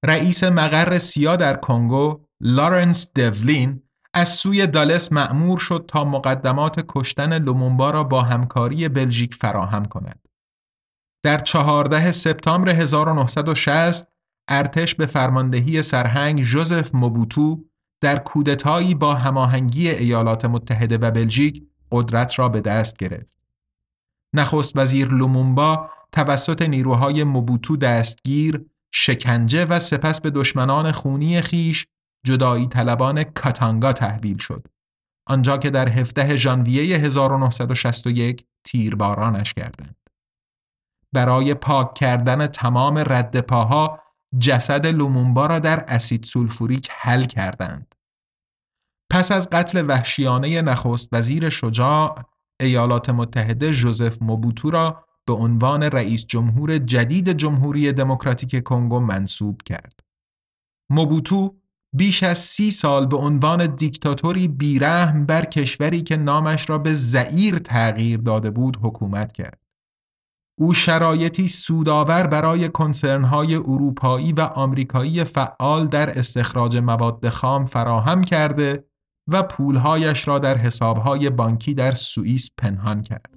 رئیس 0.06 0.44
مقر 0.44 0.98
سیا 0.98 1.36
در 1.36 1.56
کنگو 1.56 2.26
لارنس 2.42 3.12
devlin 3.20 3.70
از 4.14 4.30
سوی 4.30 4.68
دالس 4.68 5.12
معمور 5.12 5.60
شد 5.60 5.86
تا 5.88 6.06
مقدمات 6.06 6.86
کشتن 6.90 7.44
لومومبا 7.44 7.90
را 7.92 8.04
با 8.04 8.22
همکاری 8.22 8.90
بلژیک 8.90 9.34
فراهم 9.34 9.86
کند. 9.86 10.28
در 11.24 11.38
14 11.38 12.12
سپتامبر 12.12 12.70
1960 12.70 14.08
ارتش 14.50 14.96
به 14.96 15.06
فرماندهی 15.06 15.82
سرهنگ 15.82 16.42
جوزف 16.42 16.96
موبوتو 16.96 17.71
در 18.02 18.20
کودتایی 18.20 18.96
با 18.96 19.14
هماهنگی 19.14 19.90
ایالات 19.90 20.46
متحده 20.46 20.98
و 20.98 21.12
بلژیک 21.12 21.64
قدرت 21.92 22.40
را 22.40 22.50
به 22.50 22.62
دست 22.62 22.98
گرفت. 22.98 23.38
نخست 24.34 24.78
وزیر 24.78 25.08
لومومبا 25.08 25.90
توسط 26.12 26.62
نیروهای 26.62 27.24
موبوتو 27.24 27.78
دستگیر، 27.78 28.66
شکنجه 28.92 29.66
و 29.66 29.80
سپس 29.80 30.22
به 30.22 30.30
دشمنان 30.30 30.92
خونی 30.92 31.42
خیش 31.42 31.88
جدایی 32.26 32.68
طلبان 32.68 33.24
کاتانگا 33.24 33.94
تحویل 33.94 34.38
شد. 34.38 34.68
آنجا 35.28 35.58
که 35.58 35.70
در 35.70 35.90
17 35.90 36.38
ژانویه 36.38 36.98
1961 36.98 38.46
تیربارانش 38.64 39.54
کردند. 39.54 39.96
برای 41.14 41.54
پاک 41.54 41.94
کردن 41.94 42.48
تمام 42.48 42.98
رد 42.98 43.40
پاها 43.40 44.00
جسد 44.40 44.86
لومونبا 44.86 45.46
را 45.46 45.60
در 45.60 45.86
اسید 45.88 46.24
سولفوریک 46.24 46.90
حل 46.92 47.24
کردند. 47.24 47.91
پس 49.12 49.32
از 49.32 49.50
قتل 49.50 49.86
وحشیانه 49.88 50.62
نخست 50.62 51.10
وزیر 51.12 51.50
شجاع 51.50 52.16
ایالات 52.62 53.10
متحده 53.10 53.72
جوزف 53.72 54.22
موبوتو 54.22 54.72
را 54.72 55.06
به 55.28 55.34
عنوان 55.34 55.84
رئیس 55.84 56.26
جمهور 56.26 56.78
جدید 56.78 57.30
جمهوری 57.30 57.92
دموکراتیک 57.92 58.64
کنگو 58.64 59.00
منصوب 59.00 59.62
کرد. 59.66 60.00
موبوتو 60.90 61.56
بیش 61.94 62.24
از 62.24 62.38
سی 62.38 62.72
سال 62.72 63.06
به 63.06 63.18
عنوان 63.18 63.76
دیکتاتوری 63.76 64.48
بیرحم 64.48 65.26
بر 65.26 65.46
کشوری 65.46 66.02
که 66.02 66.18
نامش 66.18 66.70
را 66.70 66.78
به 66.78 66.94
زعیر 66.94 67.58
تغییر 67.58 68.20
داده 68.20 68.50
بود 68.50 68.78
حکومت 68.84 69.32
کرد. 69.32 69.62
او 70.60 70.74
شرایطی 70.74 71.48
سودآور 71.48 72.28
برای 72.28 72.70
کنسرنهای 72.70 73.56
اروپایی 73.56 74.34
و 74.34 74.42
آمریکایی 74.42 75.24
فعال 75.24 75.88
در 75.88 76.20
استخراج 76.20 76.78
مواد 76.78 77.30
خام 77.30 77.66
فراهم 77.66 78.22
کرده 78.24 78.91
و 79.32 79.44
پولهایش 79.44 80.28
را 80.28 80.40
در 80.40 80.58
حسابهای 80.58 81.30
بانکی 81.30 81.74
در 81.74 81.92
سوئیس 81.92 82.50
پنهان 82.58 83.02
کرد. 83.02 83.30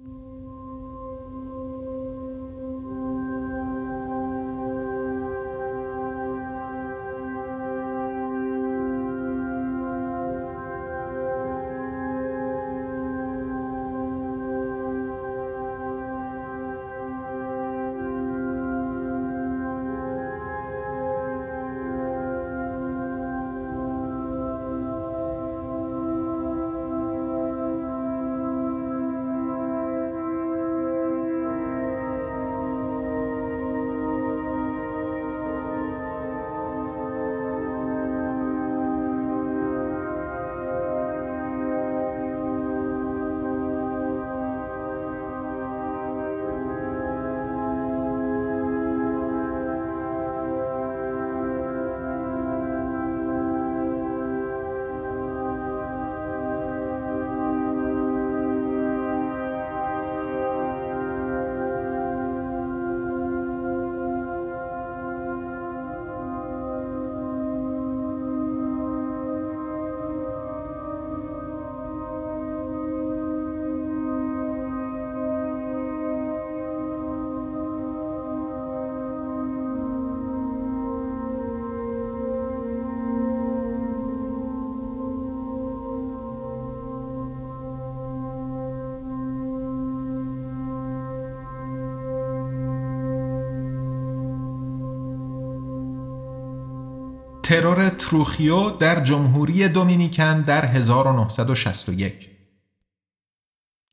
ترور 97.45 97.89
تروخیو 97.89 98.69
در 98.69 98.99
جمهوری 98.99 99.67
دومینیکن 99.67 100.41
در 100.41 100.65
1961 100.65 102.29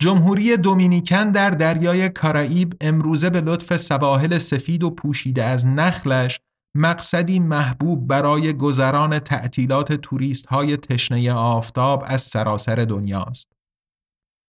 جمهوری 0.02 0.56
دومینیکن 0.56 1.30
در 1.30 1.50
دریای 1.50 2.08
کارائیب 2.08 2.74
امروزه 2.80 3.30
به 3.30 3.40
لطف 3.40 3.76
سواحل 3.76 4.38
سفید 4.38 4.84
و 4.84 4.90
پوشیده 4.90 5.44
از 5.44 5.66
نخلش 5.66 6.40
مقصدی 6.76 7.40
محبوب 7.40 8.06
برای 8.06 8.52
گذران 8.52 9.18
تعطیلات 9.18 9.92
توریست 9.92 10.46
های 10.46 10.76
تشنه 10.76 11.32
آفتاب 11.32 12.04
از 12.06 12.22
سراسر 12.22 12.74
دنیاست. 12.74 13.51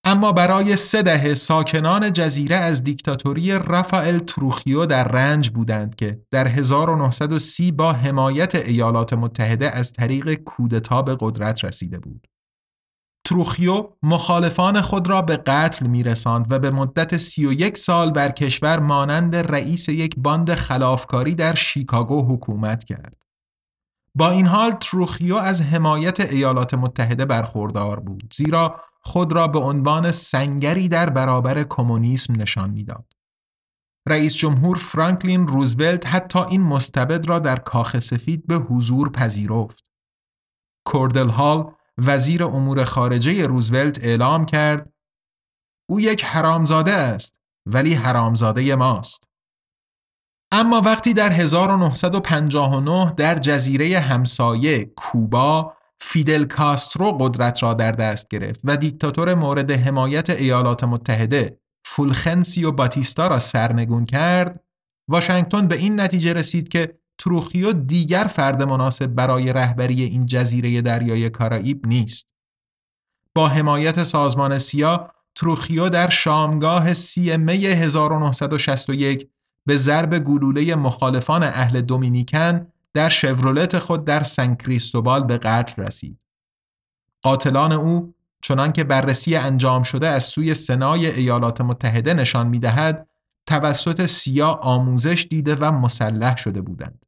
اما 0.05 0.31
برای 0.31 0.75
سه 0.75 1.01
دهه 1.01 1.33
ساکنان 1.33 2.13
جزیره 2.13 2.55
از 2.55 2.83
دیکتاتوری 2.83 3.51
رافائل 3.51 4.19
تروخیو 4.19 4.85
در 4.85 5.07
رنج 5.07 5.49
بودند 5.49 5.95
که 5.95 6.21
در 6.31 6.47
1930 6.47 7.71
با 7.71 7.91
حمایت 7.91 8.55
ایالات 8.55 9.13
متحده 9.13 9.69
از 9.69 9.91
طریق 9.91 10.33
کودتا 10.33 11.01
به 11.01 11.17
قدرت 11.19 11.65
رسیده 11.65 11.99
بود. 11.99 12.27
تروخیو 13.25 13.89
مخالفان 14.03 14.81
خود 14.81 15.09
را 15.09 15.21
به 15.21 15.37
قتل 15.37 15.87
می 15.87 16.03
رساند 16.03 16.51
و 16.51 16.59
به 16.59 16.71
مدت 16.71 17.17
31 17.17 17.77
سال 17.77 18.11
بر 18.11 18.29
کشور 18.29 18.79
مانند 18.79 19.35
رئیس 19.35 19.89
یک 19.89 20.15
باند 20.17 20.55
خلافکاری 20.55 21.35
در 21.35 21.55
شیکاگو 21.55 22.33
حکومت 22.33 22.83
کرد. 22.83 23.17
با 24.15 24.29
این 24.29 24.45
حال 24.45 24.71
تروخیو 24.71 25.35
از 25.35 25.61
حمایت 25.61 26.19
ایالات 26.19 26.73
متحده 26.73 27.25
برخوردار 27.25 27.99
بود 27.99 28.33
زیرا 28.35 28.81
خود 29.05 29.33
را 29.33 29.47
به 29.47 29.59
عنوان 29.59 30.11
سنگری 30.11 30.87
در 30.87 31.09
برابر 31.09 31.63
کمونیسم 31.63 32.35
نشان 32.35 32.69
می‌داد. 32.69 33.13
رئیس 34.07 34.35
جمهور 34.35 34.77
فرانکلین 34.77 35.47
روزولت 35.47 36.07
حتی 36.07 36.39
این 36.39 36.61
مستبد 36.61 37.27
را 37.27 37.39
در 37.39 37.55
کاخ 37.55 37.99
سفید 37.99 38.47
به 38.47 38.55
حضور 38.55 39.09
پذیرفت. 39.09 39.85
کوردل 40.87 41.29
هال 41.29 41.73
وزیر 41.97 42.43
امور 42.43 42.83
خارجه 42.85 43.47
روزولت 43.47 44.03
اعلام 44.03 44.45
کرد 44.45 44.93
او 45.89 45.99
یک 45.99 46.25
حرامزاده 46.25 46.91
است 46.91 47.35
ولی 47.65 47.93
حرامزاده 47.93 48.75
ماست. 48.75 49.29
اما 50.51 50.81
وقتی 50.85 51.13
در 51.13 51.31
1959 51.31 53.13
در 53.17 53.35
جزیره 53.35 53.99
همسایه 53.99 54.85
کوبا 54.85 55.73
فیدل 56.05 56.45
کاسترو 56.45 57.11
قدرت 57.11 57.63
را 57.63 57.73
در 57.73 57.91
دست 57.91 58.27
گرفت 58.27 58.61
و 58.63 58.77
دیکتاتور 58.77 59.35
مورد 59.35 59.71
حمایت 59.71 60.29
ایالات 60.29 60.83
متحده 60.83 61.57
فولخنسیو 61.85 62.71
باتیستا 62.71 63.27
را 63.27 63.39
سرنگون 63.39 64.05
کرد. 64.05 64.63
واشنگتن 65.07 65.67
به 65.67 65.75
این 65.77 66.01
نتیجه 66.01 66.33
رسید 66.33 66.69
که 66.69 66.99
تروخیو 67.17 67.71
دیگر 67.73 68.23
فرد 68.23 68.63
مناسب 68.63 69.05
برای 69.05 69.53
رهبری 69.53 70.03
این 70.03 70.25
جزیره 70.25 70.81
دریای 70.81 71.29
کارائیب 71.29 71.87
نیست. 71.87 72.25
با 73.35 73.47
حمایت 73.47 74.03
سازمان 74.03 74.59
سیا 74.59 75.11
تروخیو 75.35 75.89
در 75.89 76.09
شامگاه 76.09 76.93
سی 76.93 77.37
می 77.37 77.65
1961 77.65 79.29
به 79.65 79.77
ضرب 79.77 80.19
گلوله 80.19 80.75
مخالفان 80.75 81.43
اهل 81.43 81.81
دومینیکن 81.81 82.72
در 82.93 83.09
شورولت 83.09 83.79
خود 83.79 84.05
در 84.05 84.23
سن 84.23 84.55
کریستوبال 84.55 85.23
به 85.23 85.37
قتل 85.37 85.83
رسید. 85.83 86.19
قاتلان 87.21 87.71
او 87.71 88.13
چنان 88.41 88.71
که 88.71 88.83
بررسی 88.83 89.35
انجام 89.35 89.83
شده 89.83 90.07
از 90.07 90.23
سوی 90.23 90.53
سنای 90.53 91.05
ایالات 91.05 91.61
متحده 91.61 92.13
نشان 92.13 92.47
می 92.47 92.59
دهد 92.59 93.09
توسط 93.45 94.05
سیا 94.05 94.49
آموزش 94.49 95.27
دیده 95.29 95.55
و 95.55 95.71
مسلح 95.71 96.35
شده 96.35 96.61
بودند. 96.61 97.05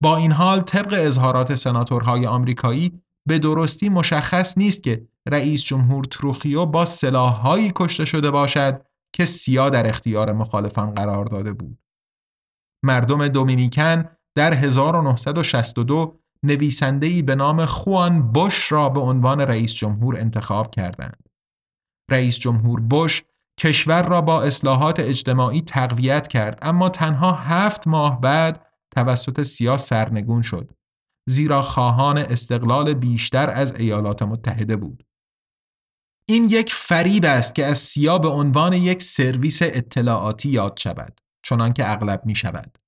با 0.00 0.16
این 0.16 0.32
حال 0.32 0.60
طبق 0.60 0.94
اظهارات 0.98 1.54
سناتورهای 1.54 2.26
آمریکایی 2.26 3.02
به 3.26 3.38
درستی 3.38 3.88
مشخص 3.88 4.58
نیست 4.58 4.82
که 4.82 5.06
رئیس 5.28 5.64
جمهور 5.64 6.04
تروخیو 6.04 6.66
با 6.66 6.86
سلاحهایی 6.86 7.72
کشته 7.76 8.04
شده 8.04 8.30
باشد 8.30 8.86
که 9.12 9.24
سیا 9.24 9.70
در 9.70 9.88
اختیار 9.88 10.32
مخالفان 10.32 10.94
قرار 10.94 11.24
داده 11.24 11.52
بود. 11.52 11.78
مردم 12.82 13.28
دومینیکن 13.28 14.04
در 14.34 14.54
1962 14.54 16.18
نویسنده‌ای 16.42 17.22
به 17.22 17.34
نام 17.34 17.66
خوان 17.66 18.32
بوش 18.32 18.72
را 18.72 18.88
به 18.88 19.00
عنوان 19.00 19.40
رئیس 19.40 19.74
جمهور 19.74 20.20
انتخاب 20.20 20.70
کردند. 20.70 21.28
رئیس 22.10 22.38
جمهور 22.38 22.80
بوش 22.80 23.24
کشور 23.60 24.08
را 24.08 24.20
با 24.20 24.42
اصلاحات 24.42 25.00
اجتماعی 25.00 25.60
تقویت 25.60 26.28
کرد 26.28 26.58
اما 26.62 26.88
تنها 26.88 27.32
هفت 27.32 27.86
ماه 27.86 28.20
بعد 28.20 28.66
توسط 28.96 29.42
سیا 29.42 29.76
سرنگون 29.76 30.42
شد 30.42 30.70
زیرا 31.28 31.62
خواهان 31.62 32.18
استقلال 32.18 32.94
بیشتر 32.94 33.50
از 33.50 33.74
ایالات 33.74 34.22
متحده 34.22 34.76
بود. 34.76 35.04
این 36.28 36.44
یک 36.44 36.72
فریب 36.72 37.24
است 37.24 37.54
که 37.54 37.64
از 37.64 37.78
سیا 37.78 38.18
به 38.18 38.28
عنوان 38.28 38.72
یک 38.72 39.02
سرویس 39.02 39.62
اطلاعاتی 39.62 40.48
یاد 40.48 40.78
شود 40.78 41.20
چنان 41.44 41.72
که 41.72 41.92
اغلب 41.92 42.26
می 42.26 42.34
شود. 42.34 42.78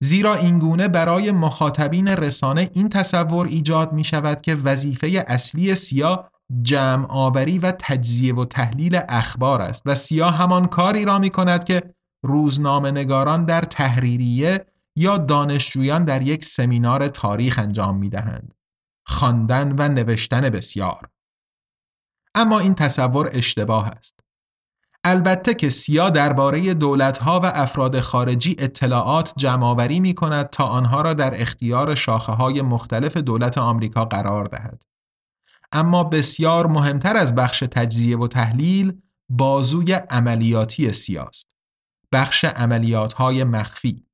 زیرا 0.00 0.34
اینگونه 0.34 0.88
برای 0.88 1.32
مخاطبین 1.32 2.08
رسانه 2.08 2.70
این 2.74 2.88
تصور 2.88 3.46
ایجاد 3.46 3.92
می 3.92 4.04
شود 4.04 4.40
که 4.40 4.54
وظیفه 4.54 5.24
اصلی 5.28 5.74
سیا 5.74 6.30
جمع 6.62 7.06
آوری 7.08 7.58
و 7.58 7.72
تجزیه 7.78 8.34
و 8.34 8.44
تحلیل 8.44 9.00
اخبار 9.08 9.62
است 9.62 9.82
و 9.86 9.94
سیا 9.94 10.30
همان 10.30 10.66
کاری 10.66 11.04
را 11.04 11.18
می 11.18 11.30
کند 11.30 11.64
که 11.64 11.94
روزنامه 12.24 12.90
نگاران 12.90 13.44
در 13.44 13.60
تحریریه 13.60 14.66
یا 14.96 15.18
دانشجویان 15.18 16.04
در 16.04 16.22
یک 16.22 16.44
سمینار 16.44 17.08
تاریخ 17.08 17.58
انجام 17.58 17.98
می 17.98 18.08
دهند. 18.08 18.54
خواندن 19.06 19.74
و 19.78 19.88
نوشتن 19.88 20.40
بسیار. 20.40 21.08
اما 22.34 22.58
این 22.58 22.74
تصور 22.74 23.30
اشتباه 23.32 23.86
است. 23.86 24.20
البته 25.10 25.54
که 25.54 25.70
سیا 25.70 26.10
درباره 26.10 26.74
دولتها 26.74 27.40
و 27.40 27.46
افراد 27.54 28.00
خارجی 28.00 28.56
اطلاعات 28.58 29.32
جمعآوری 29.36 30.00
می 30.00 30.14
کند 30.14 30.50
تا 30.50 30.64
آنها 30.64 31.02
را 31.02 31.14
در 31.14 31.42
اختیار 31.42 31.94
شاخه 31.94 32.32
های 32.32 32.62
مختلف 32.62 33.16
دولت 33.16 33.58
آمریکا 33.58 34.04
قرار 34.04 34.44
دهد. 34.44 34.82
اما 35.72 36.04
بسیار 36.04 36.66
مهمتر 36.66 37.16
از 37.16 37.34
بخش 37.34 37.64
تجزیه 37.70 38.18
و 38.18 38.26
تحلیل 38.26 39.02
بازوی 39.28 39.92
عملیاتی 39.92 40.92
سیاست. 40.92 41.56
بخش 42.12 42.44
عملیات 42.44 43.12
های 43.12 43.44
مخفی. 43.44 44.06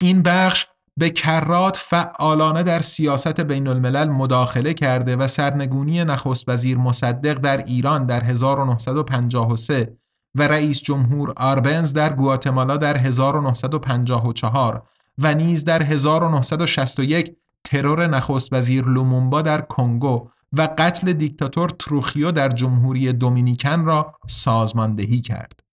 این 0.00 0.22
بخش 0.22 0.66
به 0.96 1.10
کرات 1.10 1.76
فعالانه 1.76 2.62
در 2.62 2.80
سیاست 2.80 3.40
بین 3.40 3.68
الملل 3.68 4.08
مداخله 4.08 4.74
کرده 4.74 5.16
و 5.16 5.28
سرنگونی 5.28 6.04
نخست 6.04 6.48
وزیر 6.48 6.78
مصدق 6.78 7.34
در 7.34 7.56
ایران 7.56 8.06
در 8.06 8.24
1953 8.24 9.96
و 10.34 10.48
رئیس 10.48 10.82
جمهور 10.82 11.32
آربنز 11.36 11.92
در 11.92 12.12
گواتمالا 12.12 12.76
در 12.76 12.96
1954 12.96 14.82
و 15.18 15.34
نیز 15.34 15.64
در 15.64 15.82
1961 15.82 17.36
ترور 17.64 18.06
نخست 18.06 18.52
وزیر 18.52 18.84
لومومبا 18.84 19.42
در 19.42 19.60
کنگو 19.60 20.28
و 20.52 20.68
قتل 20.78 21.12
دیکتاتور 21.12 21.68
تروخیو 21.68 22.32
در 22.32 22.48
جمهوری 22.48 23.12
دومینیکن 23.12 23.84
را 23.84 24.14
سازماندهی 24.28 25.20
کرد. 25.20 25.63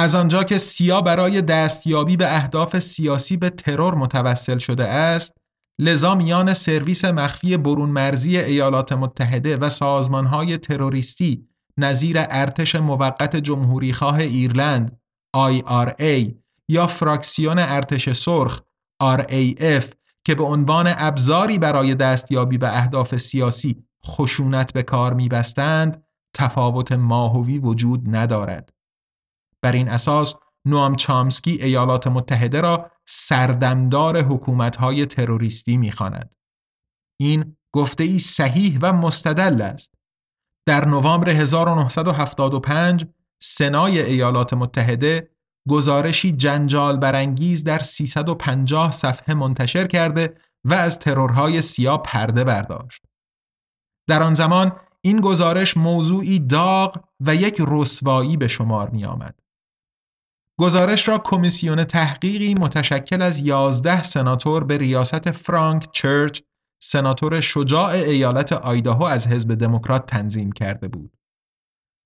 از 0.00 0.14
آنجا 0.14 0.44
که 0.44 0.58
سیا 0.58 1.00
برای 1.00 1.42
دستیابی 1.42 2.16
به 2.16 2.34
اهداف 2.36 2.78
سیاسی 2.78 3.36
به 3.36 3.50
ترور 3.50 3.94
متوسل 3.94 4.58
شده 4.58 4.84
است، 4.88 5.36
لذا 5.78 6.14
میان 6.14 6.54
سرویس 6.54 7.04
مخفی 7.04 7.56
برون 7.56 7.88
مرزی 7.90 8.38
ایالات 8.38 8.92
متحده 8.92 9.56
و 9.56 9.68
سازمانهای 9.68 10.58
تروریستی 10.58 11.48
نظیر 11.78 12.16
ارتش 12.18 12.74
موقت 12.74 13.36
جمهوریخواه 13.36 14.18
ایرلند 14.18 15.00
IRA 15.36 16.30
یا 16.68 16.86
فراکسیون 16.86 17.58
ارتش 17.58 18.10
سرخ 18.10 18.60
RAF 19.02 19.84
که 20.24 20.34
به 20.34 20.44
عنوان 20.44 20.94
ابزاری 20.98 21.58
برای 21.58 21.94
دستیابی 21.94 22.58
به 22.58 22.76
اهداف 22.76 23.16
سیاسی 23.16 23.84
خشونت 24.06 24.72
به 24.72 24.82
کار 24.82 25.14
میبستند 25.14 26.04
تفاوت 26.34 26.92
ماهوی 26.92 27.58
وجود 27.58 28.16
ندارد. 28.16 28.79
بر 29.62 29.72
این 29.72 29.88
اساس 29.88 30.34
نوام 30.64 30.96
چامسکی 30.96 31.50
ایالات 31.50 32.06
متحده 32.06 32.60
را 32.60 32.90
سردمدار 33.08 34.22
حکومتهای 34.22 35.06
تروریستی 35.06 35.76
می‌خواند. 35.76 36.34
این 37.20 37.56
گفته 37.74 38.04
ای 38.04 38.18
صحیح 38.18 38.78
و 38.82 38.92
مستدل 38.92 39.62
است. 39.62 39.94
در 40.66 40.84
نوامبر 40.84 41.30
1975 41.30 43.06
سنای 43.42 44.02
ایالات 44.02 44.54
متحده 44.54 45.30
گزارشی 45.68 46.32
جنجال 46.32 46.96
برانگیز 46.96 47.64
در 47.64 47.78
350 47.78 48.90
صفحه 48.90 49.34
منتشر 49.34 49.86
کرده 49.86 50.34
و 50.64 50.74
از 50.74 50.98
ترورهای 50.98 51.62
سیا 51.62 51.98
پرده 51.98 52.44
برداشت. 52.44 53.02
در 54.08 54.22
آن 54.22 54.34
زمان 54.34 54.72
این 55.02 55.20
گزارش 55.20 55.76
موضوعی 55.76 56.38
داغ 56.38 57.04
و 57.20 57.34
یک 57.34 57.62
رسوایی 57.68 58.36
به 58.36 58.48
شمار 58.48 58.90
می 58.90 59.04
آمد. 59.04 59.39
گزارش 60.60 61.08
را 61.08 61.18
کمیسیون 61.18 61.84
تحقیقی 61.84 62.54
متشکل 62.54 63.22
از 63.22 63.40
11 63.40 64.02
سناتور 64.02 64.64
به 64.64 64.78
ریاست 64.78 65.30
فرانک 65.30 65.88
چرچ 65.92 66.40
سناتور 66.82 67.40
شجاع 67.40 67.88
ایالت 67.88 68.52
آیداهو 68.52 69.04
از 69.04 69.26
حزب 69.26 69.54
دموکرات 69.54 70.06
تنظیم 70.06 70.52
کرده 70.52 70.88
بود. 70.88 71.16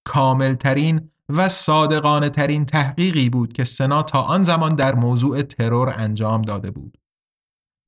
کاملترین 0.07 1.11
و 1.29 1.49
صادقانه 1.49 2.29
ترین 2.29 2.65
تحقیقی 2.65 3.31
بود 3.31 3.53
که 3.53 3.65
سنا 3.65 4.03
تا 4.03 4.23
آن 4.23 4.45
زمان 4.45 4.75
در 4.75 4.95
موضوع 4.95 5.43
ترور 5.43 5.95
انجام 5.99 6.43
داده 6.43 6.71
بود. 6.71 6.99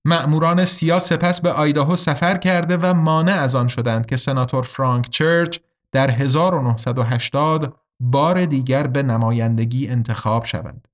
مأموران 0.07 0.65
سیا 0.65 0.99
سپس 0.99 1.41
به 1.41 1.53
آیداهو 1.53 1.97
سفر 1.97 2.37
کرده 2.37 2.77
و 2.77 2.95
مانع 2.95 3.33
از 3.33 3.55
آن 3.55 3.69
شدند 3.69 4.07
که 4.07 4.17
سناتور 4.17 4.63
فرانک 4.63 5.11
چرچ 5.11 5.59
در 5.93 6.11
1980 6.11 7.86
بار 8.01 8.45
دیگر 8.45 8.87
به 8.87 9.03
نمایندگی 9.03 9.89
انتخاب 9.89 10.45
شود. 10.45 10.89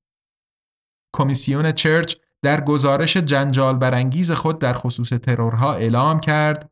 کمیسیون 1.17 1.73
چرچ 1.73 2.17
در 2.43 2.65
گزارش 2.65 3.17
جنجال 3.17 3.77
برانگیز 3.77 4.33
خود 4.33 4.59
در 4.59 4.73
خصوص 4.73 5.09
ترورها 5.09 5.75
اعلام 5.75 6.21
کرد 6.21 6.71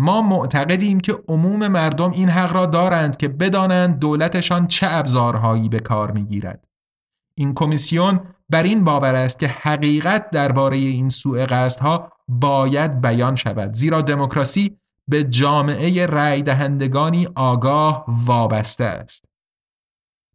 ما 0.00 0.22
معتقدیم 0.22 1.00
که 1.00 1.14
عموم 1.28 1.68
مردم 1.68 2.10
این 2.10 2.28
حق 2.28 2.52
را 2.52 2.66
دارند 2.66 3.16
که 3.16 3.28
بدانند 3.28 3.98
دولتشان 3.98 4.66
چه 4.66 4.86
ابزارهایی 4.90 5.68
به 5.68 5.80
کار 5.80 6.10
می‌گیرد. 6.10 6.64
این 7.38 7.54
کمیسیون 7.54 8.20
بر 8.50 8.62
این 8.62 8.84
باور 8.84 9.14
است 9.14 9.38
که 9.38 9.48
حقیقت 9.48 10.30
درباره 10.30 10.76
این 10.76 11.08
سوء 11.08 11.46
قصدها 11.46 12.12
باید 12.28 13.00
بیان 13.00 13.36
شود 13.36 13.74
زیرا 13.74 14.02
دموکراسی 14.02 14.78
به 15.10 15.24
جامعه 15.24 16.06
رأی 16.06 16.42
دهندگانی 16.42 17.28
آگاه 17.34 18.04
وابسته 18.08 18.84
است. 18.84 19.24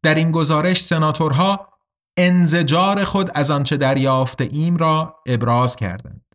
در 0.04 0.16
این 0.16 0.32
گزارش 0.32 0.84
سناتورها 0.84 1.70
انزجار 2.18 3.04
خود 3.04 3.32
از 3.36 3.52
آنچه 3.52 3.78
دریافته 3.78 4.48
ایم 4.52 4.78
را 4.78 5.22
ابراز 5.28 5.76
کردند. 5.76 6.26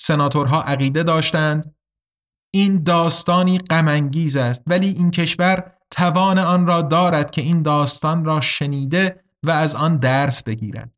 سناتورها 0.00 0.62
عقیده 0.62 1.02
داشتند 1.02 1.74
این 2.54 2.82
داستانی 2.82 3.58
غمانگیز 3.58 4.36
است 4.36 4.62
ولی 4.66 4.88
این 4.88 5.10
کشور 5.10 5.72
توان 5.90 6.38
آن 6.38 6.66
را 6.66 6.82
دارد 6.82 7.30
که 7.30 7.42
این 7.42 7.62
داستان 7.62 8.24
را 8.24 8.40
شنیده 8.40 9.24
و 9.42 9.50
از 9.50 9.74
آن 9.74 9.96
درس 9.96 10.42
بگیرد. 10.42 10.90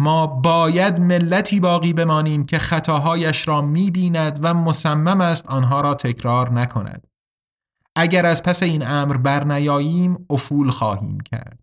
ما 0.00 0.26
باید 0.26 1.00
ملتی 1.00 1.60
باقی 1.60 1.92
بمانیم 1.92 2.46
که 2.46 2.58
خطاهایش 2.58 3.48
را 3.48 3.60
می‌بیند 3.60 4.38
و 4.42 4.54
مصمم 4.54 5.20
است 5.20 5.46
آنها 5.46 5.80
را 5.80 5.94
تکرار 5.94 6.52
نکند. 6.52 7.06
اگر 7.96 8.26
از 8.26 8.42
پس 8.42 8.62
این 8.62 8.86
امر 8.86 9.16
برنیاییم 9.16 10.26
افول 10.30 10.70
خواهیم 10.70 11.18
کرد. 11.20 11.58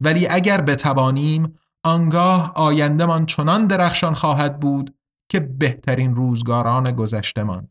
ولی 0.00 0.26
اگر 0.26 0.60
بتوانیم 0.60 1.58
آنگاه 1.84 2.52
آیندهمان 2.56 3.26
چنان 3.26 3.66
درخشان 3.66 4.14
خواهد 4.14 4.60
بود 4.60 4.94
که 5.28 5.40
بهترین 5.40 6.14
روزگاران 6.14 6.84
گذشتمان. 6.84 7.68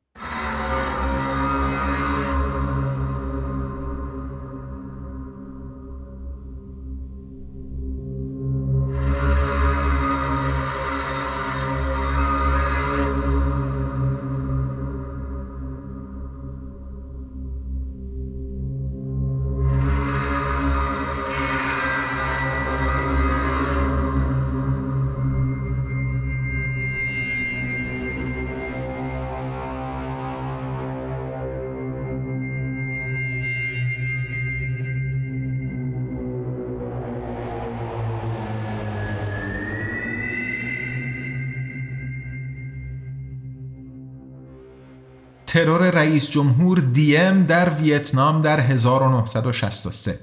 ترور 45.53 45.89
رئیس 45.89 46.29
جمهور 46.29 46.79
دیم 46.79 47.45
در 47.45 47.69
ویتنام 47.69 48.41
در 48.41 48.59
1963 48.59 50.19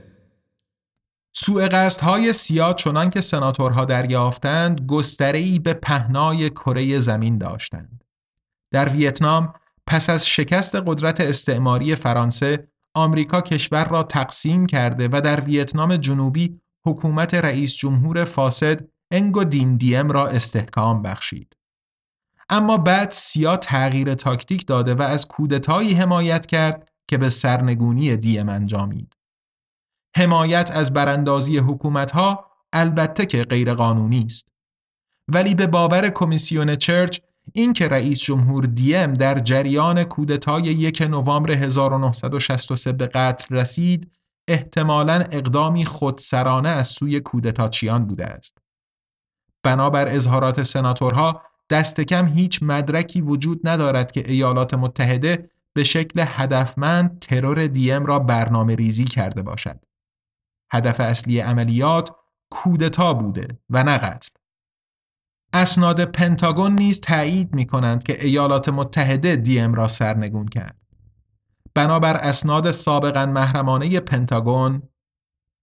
سوء 1.35 1.89
های 2.03 2.33
سیاه 2.33 2.75
چنان 2.75 3.11
که 3.11 3.21
سناتورها 3.21 3.85
دریافتند 3.85 4.81
گستره‌ای 4.81 5.59
به 5.59 5.75
پهنای 5.75 6.51
کره 6.51 7.01
زمین 7.01 7.39
داشتند. 7.39 8.05
در 8.73 8.89
ویتنام 8.89 9.55
پس 9.87 10.11
از 10.11 10.27
شکست 10.27 10.77
قدرت 10.87 11.21
استعماری 11.21 11.95
فرانسه 11.95 12.69
آمریکا 12.95 13.41
کشور 13.41 13.89
را 13.89 14.03
تقسیم 14.03 14.67
کرده 14.67 15.09
و 15.13 15.21
در 15.21 15.41
ویتنام 15.41 15.97
جنوبی 15.97 16.61
حکومت 16.87 17.35
رئیس 17.35 17.77
جمهور 17.77 18.25
فاسد 18.25 18.89
انگو 19.11 19.45
دین 19.45 19.77
دیم 19.77 20.11
را 20.11 20.29
استحکام 20.29 21.03
بخشید. 21.03 21.60
اما 22.51 22.77
بعد 22.77 23.11
سیا 23.11 23.57
تغییر 23.57 24.15
تاکتیک 24.15 24.67
داده 24.67 24.95
و 24.95 25.03
از 25.03 25.29
کودتایی 25.29 25.93
حمایت 25.93 26.47
کرد 26.47 26.89
که 27.09 27.19
به 27.19 27.31
سرنگونی 27.31 28.17
دیم 28.17 28.49
انجامید. 28.49 29.17
حمایت 30.17 30.71
از 30.71 30.93
براندازی 30.93 31.59
حکومتها 31.59 32.51
البته 32.73 33.27
که 33.27 33.45
غیرقانونی 33.45 34.23
است. 34.27 34.49
ولی 35.29 35.55
به 35.55 35.67
باور 35.67 36.09
کمیسیون 36.09 36.77
چرچ 36.77 37.21
این 37.55 37.73
که 37.73 37.89
رئیس 37.89 38.21
جمهور 38.21 38.65
دیم 38.65 39.15
در 39.15 39.39
جریان 39.39 40.05
کودتای 40.05 40.63
یک 40.63 41.03
نوامبر 41.11 41.51
1963 41.51 42.93
به 42.93 43.07
قتل 43.07 43.55
رسید 43.55 44.13
احتمالاً 44.49 45.25
اقدامی 45.31 45.85
خودسرانه 45.85 46.69
از 46.69 46.89
سوی 46.89 47.21
کودتاچیان 47.21 48.07
بوده 48.07 48.27
است. 48.27 48.59
بنابر 49.63 50.09
اظهارات 50.09 50.63
سناتورها 50.63 51.43
دست 51.71 52.01
کم 52.01 52.27
هیچ 52.27 52.63
مدرکی 52.63 53.21
وجود 53.21 53.69
ندارد 53.69 54.13
که 54.13 54.31
ایالات 54.31 54.75
متحده 54.75 55.51
به 55.73 55.85
شکل 55.85 56.25
هدفمند 56.27 57.19
ترور 57.19 57.67
دیم 57.67 58.07
را 58.07 58.19
برنامه 58.19 58.75
ریزی 58.75 59.05
کرده 59.05 59.43
باشد. 59.43 59.85
هدف 60.73 61.01
اصلی 61.01 61.41
عملیات 61.41 62.11
کودتا 62.51 63.15
بوده 63.15 63.49
و 63.71 63.85
نه 63.85 63.99
قتل. 63.99 64.29
اسناد 65.53 66.05
پنتاگون 66.05 66.73
نیز 66.73 67.01
تایید 67.01 67.55
می 67.55 67.67
کنند 67.67 68.05
که 68.05 68.25
ایالات 68.25 68.69
متحده 68.69 69.37
دیم 69.37 69.75
را 69.75 69.89
سرنگون 69.89 70.49
کرد. 70.49 70.81
بنابر 71.75 72.17
اسناد 72.17 72.71
سابقا 72.71 73.27
محرمانه 73.27 74.01
پنتاگون 74.01 74.83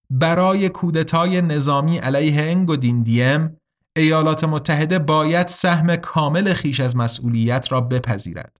برای 0.10 0.70
کودتای 0.70 1.42
نظامی 1.42 1.98
علیه 1.98 2.42
انگودین 2.42 3.04
دیم 3.04 3.58
ایالات 3.98 4.44
متحده 4.44 5.00
باید 5.00 5.48
سهم 5.48 5.96
کامل 5.96 6.54
خیش 6.54 6.80
از 6.80 6.96
مسئولیت 6.96 7.72
را 7.72 7.82
بپذیرد. 7.82 8.58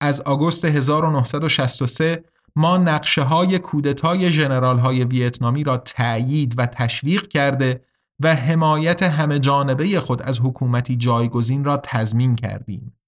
از 0.00 0.20
آگوست 0.20 0.64
1963 0.64 2.24
ما 2.56 2.76
نقشه 2.76 3.22
های 3.22 3.58
کودتای 3.58 4.30
جنرال 4.30 4.78
های 4.78 5.04
ویتنامی 5.04 5.64
را 5.64 5.76
تأیید 5.76 6.54
و 6.58 6.66
تشویق 6.66 7.28
کرده 7.28 7.84
و 8.20 8.34
حمایت 8.34 9.02
همه 9.02 9.38
جانبه 9.38 10.00
خود 10.00 10.22
از 10.22 10.40
حکومتی 10.40 10.96
جایگزین 10.96 11.64
را 11.64 11.76
تضمین 11.76 12.36
کردیم. 12.36 12.98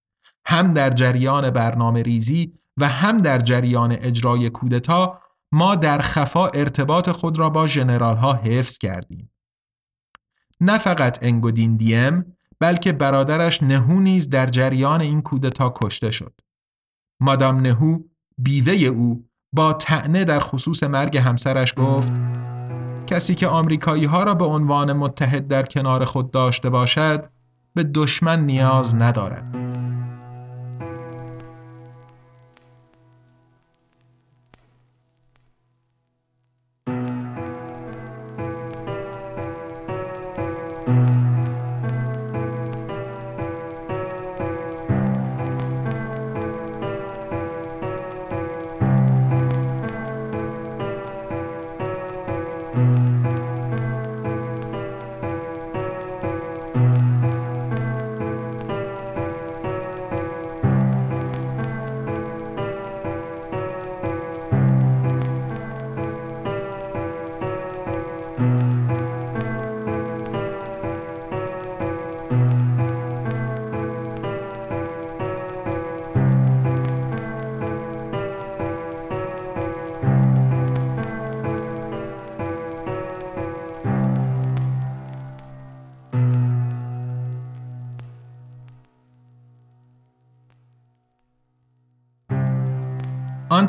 هم 0.46 0.74
در 0.74 0.90
جریان 0.90 1.50
برنامه 1.50 2.02
ریزی 2.02 2.52
و 2.76 2.88
هم 2.88 3.16
در 3.16 3.38
جریان 3.38 3.92
اجرای 3.92 4.50
کودتا 4.50 5.20
ما 5.52 5.74
در 5.74 5.98
خفا 5.98 6.46
ارتباط 6.46 7.10
خود 7.10 7.38
را 7.38 7.50
با 7.50 7.66
جنرال 7.66 8.16
ها 8.16 8.32
حفظ 8.32 8.78
کردیم. 8.78 9.30
نه 10.60 10.78
فقط 10.78 11.18
انگودین 11.22 11.76
دیم 11.76 12.36
بلکه 12.60 12.92
برادرش 12.92 13.62
نهو 13.62 14.00
نیز 14.00 14.28
در 14.28 14.46
جریان 14.46 15.00
این 15.00 15.22
کودتا 15.22 15.72
کشته 15.76 16.10
شد. 16.10 16.40
مادام 17.20 17.60
نهو 17.60 17.98
بیوه 18.38 18.72
او 18.72 19.24
با 19.52 19.72
تعنه 19.72 20.24
در 20.24 20.40
خصوص 20.40 20.82
مرگ 20.82 21.16
همسرش 21.18 21.74
گفت 21.76 22.12
کسی 23.06 23.34
که 23.34 23.48
آمریکایی 23.48 24.04
ها 24.04 24.24
را 24.24 24.34
به 24.34 24.44
عنوان 24.44 24.92
متحد 24.92 25.48
در 25.48 25.62
کنار 25.62 26.04
خود 26.04 26.30
داشته 26.30 26.70
باشد 26.70 27.30
به 27.74 27.84
دشمن 27.84 28.46
نیاز 28.46 28.96
ندارد. 28.96 29.69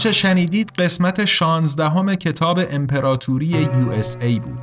آنچه 0.02 0.14
شنیدید 0.14 0.72
قسمت 0.78 1.26
شانزدهم 1.26 2.16
کتاب 2.16 2.60
امپراتوری 2.72 3.46
USA 3.46 4.40
بود 4.40 4.60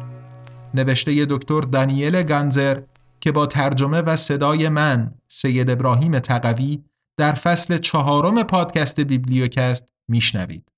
نوشته 0.74 1.26
دکتر 1.30 1.60
دانیل 1.60 2.22
گنزر 2.22 2.82
که 3.20 3.32
با 3.32 3.46
ترجمه 3.46 4.00
و 4.00 4.16
صدای 4.16 4.68
من 4.68 5.14
سید 5.28 5.70
ابراهیم 5.70 6.18
تقوی 6.18 6.84
در 7.16 7.32
فصل 7.32 7.78
چهارم 7.78 8.42
پادکست 8.42 9.00
بیبلیوکست 9.00 9.84
میشنوید. 10.08 10.68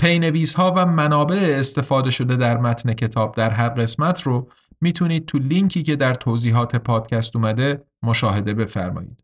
پی‌نویس 0.00 0.54
ها 0.54 0.74
و 0.76 0.86
منابع 0.86 1.56
استفاده 1.58 2.10
شده 2.10 2.36
در 2.36 2.58
متن 2.58 2.92
کتاب 2.92 3.34
در 3.34 3.50
هر 3.50 3.68
قسمت 3.68 4.22
رو 4.22 4.50
می‌تونید 4.80 5.26
تو 5.26 5.38
لینکی 5.38 5.82
که 5.82 5.96
در 5.96 6.14
توضیحات 6.14 6.76
پادکست 6.76 7.36
اومده 7.36 7.84
مشاهده 8.02 8.54
بفرمایید. 8.54 9.23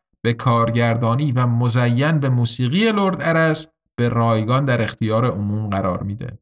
به 0.21 0.33
کارگردانی 0.33 1.31
و 1.31 1.47
مزین 1.47 2.19
به 2.19 2.29
موسیقی 2.29 2.91
لرد 2.91 3.17
ارس 3.21 3.67
به 3.95 4.09
رایگان 4.09 4.65
در 4.65 4.81
اختیار 4.81 5.25
عموم 5.25 5.69
قرار 5.69 6.03
میده. 6.03 6.39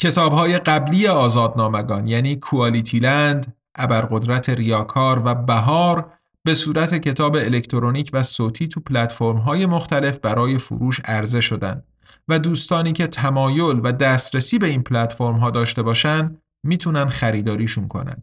کتاب 0.00 0.32
های 0.32 0.58
قبلی 0.58 1.06
آزادنامگان 1.06 2.06
یعنی 2.08 2.36
کوالیتی 2.36 2.98
لند، 2.98 3.56
ابرقدرت 3.74 4.50
ریاکار 4.50 5.22
و 5.24 5.34
بهار 5.34 6.12
به 6.44 6.54
صورت 6.54 6.94
کتاب 6.94 7.36
الکترونیک 7.36 8.10
و 8.12 8.22
صوتی 8.22 8.68
تو 8.68 8.80
پلتفرم 8.80 9.36
های 9.36 9.66
مختلف 9.66 10.18
برای 10.18 10.58
فروش 10.58 11.00
عرضه 11.04 11.40
شدن 11.40 11.82
و 12.28 12.38
دوستانی 12.38 12.92
که 12.92 13.06
تمایل 13.06 13.80
و 13.84 13.92
دسترسی 13.92 14.58
به 14.58 14.66
این 14.66 14.82
پلتفرم 14.82 15.38
ها 15.38 15.50
داشته 15.50 15.82
باشن 15.82 16.36
می‌تونن 16.64 17.08
خریداریشون 17.08 17.88
کنن. 17.88 18.22